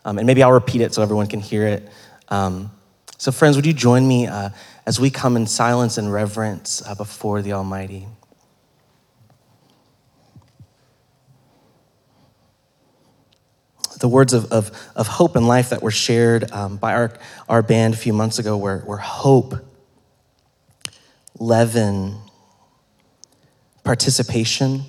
Um, 0.06 0.18
and 0.18 0.28
maybe 0.28 0.44
I'll 0.44 0.52
repeat 0.52 0.82
it 0.82 0.94
so 0.94 1.02
everyone 1.02 1.28
can 1.28 1.40
hear 1.40 1.66
it. 1.66 1.90
Um, 2.28 2.72
so, 3.18 3.32
friends, 3.32 3.56
would 3.56 3.66
you 3.66 3.74
join 3.74 4.08
me 4.08 4.28
uh, 4.28 4.50
as 4.86 5.00
we 5.00 5.10
come 5.10 5.38
in 5.38 5.48
silence 5.48 5.98
and 5.98 6.12
reverence 6.12 6.82
uh, 6.86 6.96
before 6.96 7.42
the 7.42 7.54
Almighty? 7.54 8.08
The 14.04 14.10
words 14.10 14.34
of, 14.34 14.52
of, 14.52 14.70
of 14.98 15.08
hope 15.08 15.38
and 15.38 15.48
life 15.48 15.70
that 15.70 15.82
were 15.82 15.90
shared 15.90 16.52
um, 16.52 16.76
by 16.76 16.94
our, 16.94 17.14
our 17.48 17.62
band 17.62 17.94
a 17.94 17.98
few 17.98 18.12
months 18.12 18.38
ago 18.38 18.58
were, 18.58 18.84
were 18.86 18.98
hope 18.98 19.54
leaven, 21.40 22.18
participation, 23.86 24.82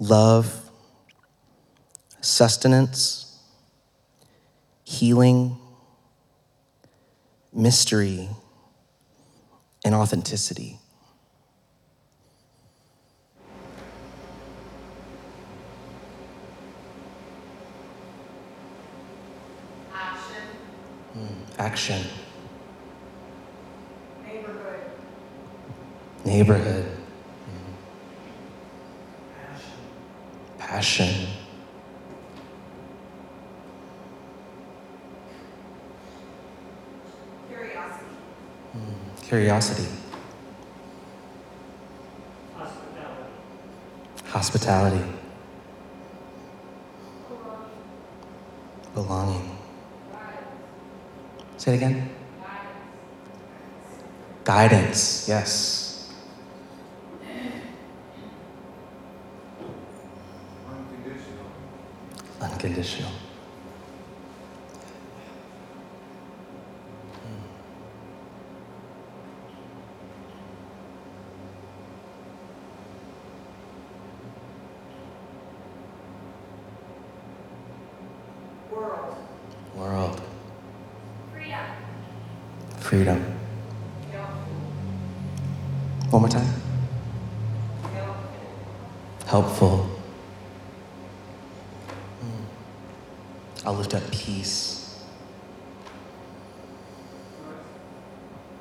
love, 0.00 0.68
sustenance, 2.20 3.40
healing, 4.82 5.58
mystery, 7.52 8.28
and 9.84 9.94
authenticity. 9.94 10.80
Action. 21.58 22.02
neighborhood, 24.24 24.80
Neighborhood 26.24 26.96
passion. 30.76 31.28
Curiosity. 37.48 38.04
Mm, 38.76 39.22
curiosity. 39.22 39.88
Hospitality. 42.56 43.30
Hospitality. 44.26 45.15
Say 51.66 51.72
it 51.72 51.76
again. 51.78 52.08
Guidance, 54.44 55.26
yes. 55.28 55.86
unconditional. 62.40 63.10
World. 79.74 80.22
Freedom. 81.32 81.58
Freedom. 82.78 83.36
One 86.10 86.22
more 86.22 86.28
time. 86.30 86.46
Helpful. 89.36 89.86
I'll 93.66 93.74
lift 93.74 93.92
up 93.92 94.10
peace. 94.10 95.04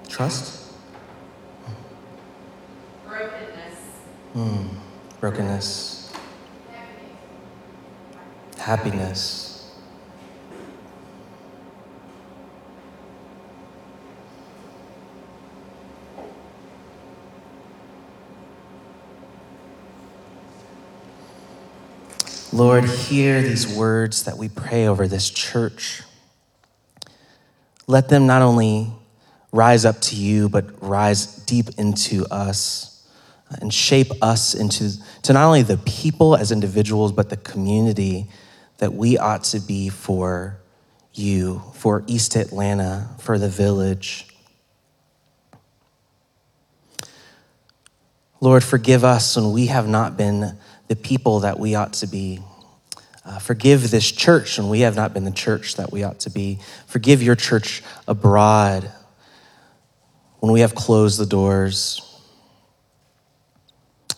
Trust? 0.09 0.73
Brokenness. 3.07 3.79
Mm. 4.35 4.67
Brokenness. 5.21 6.11
Happiness. 8.57 9.44
Lord, 22.55 22.85
hear 22.85 23.41
these 23.41 23.67
words 23.67 24.23
that 24.23 24.37
we 24.37 24.47
pray 24.47 24.87
over 24.87 25.09
this 25.09 25.29
church. 25.29 26.03
Let 27.85 28.07
them 28.07 28.27
not 28.27 28.41
only 28.41 28.93
rise 29.51 29.83
up 29.83 29.99
to 30.03 30.15
you, 30.15 30.47
but 30.47 30.81
rise 30.81 31.25
deep 31.43 31.65
into 31.77 32.25
us 32.31 33.05
and 33.59 33.73
shape 33.73 34.09
us 34.21 34.53
into 34.53 34.93
to 35.23 35.33
not 35.33 35.43
only 35.43 35.63
the 35.63 35.75
people 35.79 36.37
as 36.37 36.53
individuals, 36.53 37.11
but 37.11 37.29
the 37.29 37.35
community 37.35 38.29
that 38.77 38.93
we 38.93 39.17
ought 39.17 39.43
to 39.43 39.59
be 39.59 39.89
for 39.89 40.57
you, 41.13 41.61
for 41.73 42.05
East 42.07 42.37
Atlanta, 42.37 43.09
for 43.19 43.37
the 43.37 43.49
village. 43.49 44.27
Lord, 48.39 48.63
forgive 48.63 49.03
us 49.03 49.35
when 49.35 49.51
we 49.51 49.65
have 49.65 49.89
not 49.89 50.15
been 50.15 50.57
the 50.87 50.95
people 50.95 51.41
that 51.41 51.59
we 51.59 51.75
ought 51.75 51.93
to 51.93 52.07
be. 52.07 52.39
Uh, 53.23 53.39
forgive 53.39 53.89
this 53.89 54.11
church 54.11 54.57
when 54.59 54.69
we 54.69 54.81
have 54.81 54.95
not 54.95 55.13
been 55.13 55.23
the 55.23 55.31
church 55.31 55.75
that 55.75 55.91
we 55.91 56.03
ought 56.03 56.19
to 56.19 56.29
be. 56.29 56.59
Forgive 56.85 57.23
your 57.23 57.35
church 57.35 57.81
abroad 58.07 58.91
when 60.39 60.51
we 60.51 60.59
have 60.59 60.75
closed 60.75 61.19
the 61.19 61.25
doors. 61.25 62.01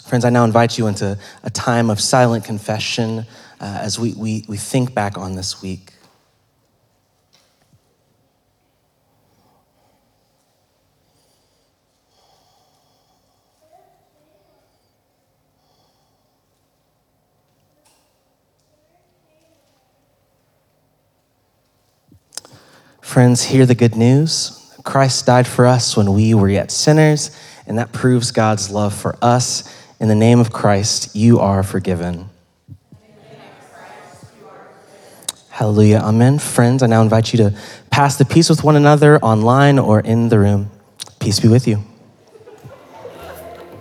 Friends, 0.05 0.25
I 0.25 0.29
now 0.29 0.43
invite 0.43 0.77
you 0.77 0.87
into 0.87 1.17
a 1.43 1.49
time 1.49 1.89
of 1.89 2.01
silent 2.01 2.43
confession 2.43 3.25
uh, 3.59 3.79
as 3.81 3.97
we, 3.97 4.13
we, 4.13 4.43
we 4.47 4.57
think 4.57 4.93
back 4.93 5.17
on 5.17 5.35
this 5.35 5.61
week. 5.61 5.93
Friends, 23.17 23.41
hear 23.41 23.65
the 23.65 23.73
good 23.73 23.95
news. 23.95 24.71
Christ 24.83 25.25
died 25.25 25.47
for 25.47 25.65
us 25.65 25.97
when 25.97 26.13
we 26.13 26.35
were 26.35 26.49
yet 26.49 26.69
sinners, 26.69 27.35
and 27.65 27.79
that 27.79 27.91
proves 27.91 28.29
God's 28.29 28.69
love 28.69 28.93
for 28.93 29.17
us. 29.23 29.75
In 29.99 30.07
the 30.07 30.13
name 30.13 30.39
of 30.39 30.53
Christ, 30.53 31.15
you 31.15 31.39
are 31.39 31.63
forgiven. 31.63 32.29
Hallelujah. 35.49 35.97
Amen. 35.97 36.37
Friends, 36.37 36.83
I 36.83 36.85
now 36.85 37.01
invite 37.01 37.33
you 37.33 37.37
to 37.37 37.57
pass 37.89 38.17
the 38.17 38.23
peace 38.23 38.51
with 38.51 38.63
one 38.63 38.75
another 38.75 39.17
online 39.17 39.79
or 39.79 39.99
in 39.99 40.29
the 40.29 40.37
room. 40.37 40.69
Peace 41.19 41.39
be 41.39 41.47
with 41.47 41.67
you. 41.67 41.83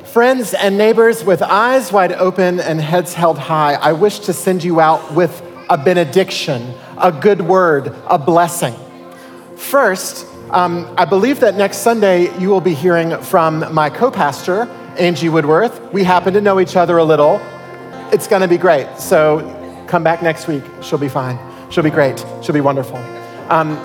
Friends 0.05 0.55
and 0.55 0.78
neighbors, 0.78 1.22
with 1.24 1.43
eyes 1.43 1.93
wide 1.93 2.12
open 2.12 2.59
and 2.59 2.80
heads 2.80 3.12
held 3.12 3.37
high, 3.37 3.74
I 3.74 3.93
wish 3.93 4.20
to 4.20 4.32
send 4.32 4.64
you 4.64 4.80
out 4.80 5.12
with 5.12 5.43
a 5.68 5.76
benediction, 5.76 6.72
a 6.97 7.12
good 7.12 7.43
word, 7.43 7.95
a 8.07 8.16
blessing. 8.16 8.74
First, 9.57 10.26
um, 10.50 10.92
I 10.98 11.07
believe 11.07 11.40
that 11.40 11.57
next 11.57 11.78
Sunday 11.78 12.36
you 12.38 12.50
will 12.50 12.61
be 12.61 12.74
hearing 12.74 13.16
from 13.22 13.72
my 13.72 13.90
co 13.90 14.11
pastor, 14.11 14.64
Angie 14.98 15.30
Woodworth. 15.30 15.92
We 15.92 16.04
happen 16.04 16.34
to 16.34 16.40
know 16.40 16.61
each 16.61 16.76
other 16.76 16.98
a 16.98 17.04
little. 17.04 17.40
It's 18.12 18.28
going 18.28 18.42
to 18.42 18.48
be 18.48 18.59
great. 18.59 18.86
So 18.98 19.40
come 19.88 20.04
back 20.04 20.22
next 20.22 20.46
week. 20.46 20.62
She'll 20.82 20.98
be 20.98 21.09
fine. 21.09 21.38
She'll 21.70 21.82
be 21.82 21.90
great. 21.90 22.24
She'll 22.42 22.54
be 22.54 22.61
wonderful. 22.61 22.98
Um, 23.48 23.76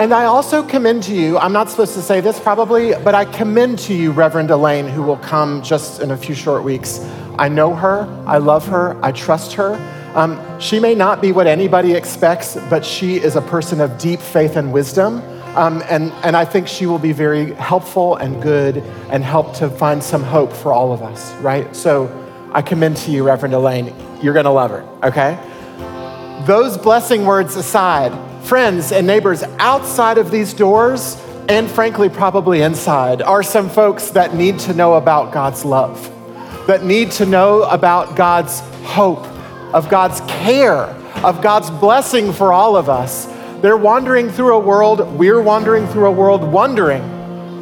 and 0.00 0.12
I 0.12 0.24
also 0.24 0.66
commend 0.66 1.02
to 1.04 1.14
you, 1.14 1.38
I'm 1.38 1.52
not 1.52 1.70
supposed 1.70 1.94
to 1.94 2.02
say 2.02 2.20
this 2.20 2.40
probably, 2.40 2.94
but 3.04 3.14
I 3.14 3.26
commend 3.26 3.78
to 3.80 3.94
you 3.94 4.12
Reverend 4.12 4.50
Elaine, 4.50 4.88
who 4.88 5.02
will 5.02 5.18
come 5.18 5.62
just 5.62 6.00
in 6.00 6.10
a 6.10 6.16
few 6.16 6.34
short 6.34 6.64
weeks. 6.64 7.00
I 7.38 7.48
know 7.48 7.74
her, 7.74 8.08
I 8.26 8.38
love 8.38 8.66
her, 8.68 8.98
I 9.04 9.12
trust 9.12 9.52
her. 9.54 9.76
Um, 10.14 10.58
she 10.58 10.80
may 10.80 10.94
not 10.94 11.22
be 11.22 11.30
what 11.30 11.46
anybody 11.46 11.92
expects, 11.94 12.56
but 12.68 12.84
she 12.84 13.16
is 13.16 13.36
a 13.36 13.42
person 13.42 13.80
of 13.80 13.96
deep 13.96 14.18
faith 14.20 14.56
and 14.56 14.72
wisdom. 14.72 15.22
Um, 15.56 15.82
and, 15.88 16.12
and 16.24 16.36
I 16.36 16.44
think 16.44 16.66
she 16.66 16.86
will 16.86 16.98
be 16.98 17.12
very 17.12 17.54
helpful 17.54 18.16
and 18.16 18.42
good 18.42 18.78
and 19.10 19.22
help 19.22 19.54
to 19.56 19.68
find 19.68 20.02
some 20.02 20.22
hope 20.22 20.52
for 20.52 20.72
all 20.72 20.92
of 20.92 21.02
us, 21.02 21.32
right? 21.34 21.74
So 21.74 22.08
I 22.52 22.62
commend 22.62 22.96
to 22.98 23.10
you, 23.12 23.24
Reverend 23.24 23.54
Elaine. 23.54 23.94
You're 24.20 24.34
going 24.34 24.44
to 24.44 24.50
love 24.50 24.70
her, 24.70 24.82
okay? 25.04 25.38
Those 26.44 26.76
blessing 26.76 27.24
words 27.24 27.54
aside, 27.54 28.12
friends 28.44 28.92
and 28.92 29.06
neighbors 29.06 29.42
outside 29.58 30.18
of 30.18 30.30
these 30.30 30.54
doors, 30.54 31.16
and 31.48 31.70
frankly, 31.70 32.08
probably 32.08 32.62
inside, 32.62 33.22
are 33.22 33.42
some 33.42 33.68
folks 33.68 34.10
that 34.10 34.34
need 34.34 34.58
to 34.60 34.74
know 34.74 34.94
about 34.94 35.32
God's 35.32 35.64
love, 35.64 36.00
that 36.66 36.84
need 36.84 37.12
to 37.12 37.26
know 37.26 37.62
about 37.64 38.16
God's 38.16 38.60
hope 38.84 39.26
of 39.72 39.88
God's 39.88 40.20
care, 40.22 40.84
of 41.24 41.42
God's 41.42 41.70
blessing 41.70 42.32
for 42.32 42.52
all 42.52 42.76
of 42.76 42.88
us. 42.88 43.26
They're 43.60 43.76
wandering 43.76 44.30
through 44.30 44.54
a 44.54 44.58
world, 44.58 45.00
we're 45.18 45.40
wandering 45.40 45.86
through 45.88 46.06
a 46.06 46.10
world 46.10 46.42
wondering 46.42 47.02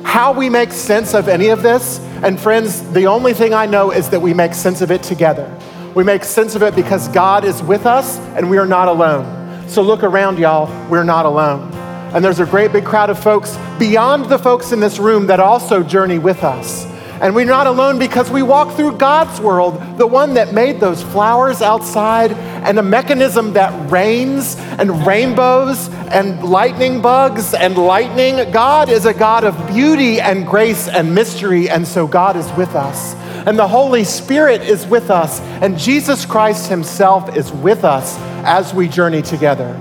how 0.05 0.33
we 0.33 0.49
make 0.49 0.73
sense 0.73 1.13
of 1.15 1.29
any 1.29 1.49
of 1.49 1.63
this. 1.63 1.99
And 2.23 2.41
friends, 2.41 2.89
the 2.93 3.07
only 3.07 3.35
thing 3.35 3.53
I 3.53 3.67
know 3.67 3.91
is 3.91 4.09
that 4.11 4.21
we 4.21 4.33
make 4.33 4.55
sense 4.55 4.81
of 4.81 4.91
it 4.91 5.03
together. 5.03 5.55
We 5.95 6.05
make 6.05 6.25
sense 6.25 6.55
of 6.55 6.63
it 6.63 6.75
because 6.75 7.09
God 7.09 7.45
is 7.45 7.63
with 7.63 7.85
us 7.85 8.19
and 8.37 8.49
we 8.49 8.59
are 8.59 8.67
not 8.67 8.89
alone. 8.89 9.69
So 9.69 9.83
look 9.83 10.03
around, 10.03 10.39
y'all, 10.39 10.67
we're 10.89 11.05
not 11.05 11.27
alone. 11.27 11.73
And 12.15 12.25
there's 12.25 12.41
a 12.41 12.47
great 12.47 12.73
big 12.73 12.87
crowd 12.87 13.11
of 13.11 13.19
folks 13.19 13.59
beyond 13.79 14.27
the 14.27 14.39
folks 14.39 14.73
in 14.73 14.81
this 14.81 14.99
room 14.99 15.27
that 15.27 15.41
also 15.41 15.83
journey 15.83 16.19
with 16.19 16.43
us. 16.43 16.87
And 17.21 17.35
we're 17.35 17.47
not 17.47 17.66
alone 17.66 17.99
because 17.99 18.31
we 18.31 18.43
walk 18.43 18.77
through 18.77 18.97
God's 18.97 19.41
world, 19.41 19.99
the 19.99 20.07
one 20.07 20.35
that 20.35 20.55
made 20.55 20.79
those 20.79 21.03
flowers 21.03 21.62
outside 21.62 22.33
and 22.33 22.79
a 22.79 22.83
mechanism 22.83 23.55
that 23.55 23.91
rains 23.91 24.57
and 24.79 25.05
rainbows 25.07 25.89
and 26.11 26.43
lightning 26.45 27.03
bugs 27.03 27.55
and 27.55 27.77
lightning. 27.77 28.53
God 28.53 28.89
is 28.89 29.05
a 29.05 29.14
God 29.14 29.43
of 29.43 29.66
beauty 29.66 30.21
and 30.21 30.47
grace 30.47 30.87
and 30.87 31.12
mystery, 31.12 31.69
and 31.69 31.87
so 31.87 32.07
God 32.07 32.37
is 32.37 32.51
with 32.53 32.77
us. 32.77 33.14
And 33.47 33.59
the 33.59 33.66
Holy 33.66 34.05
Spirit 34.05 34.62
is 34.62 34.87
with 34.87 35.11
us, 35.11 35.41
and 35.41 35.79
Jesus 35.79 36.25
Christ 36.25 36.69
Himself 36.69 37.37
is 37.37 37.51
with 37.51 37.83
us 37.83 38.16
as 38.45 38.73
we 38.73 38.89
journey 38.89 39.23
together. 39.23 39.75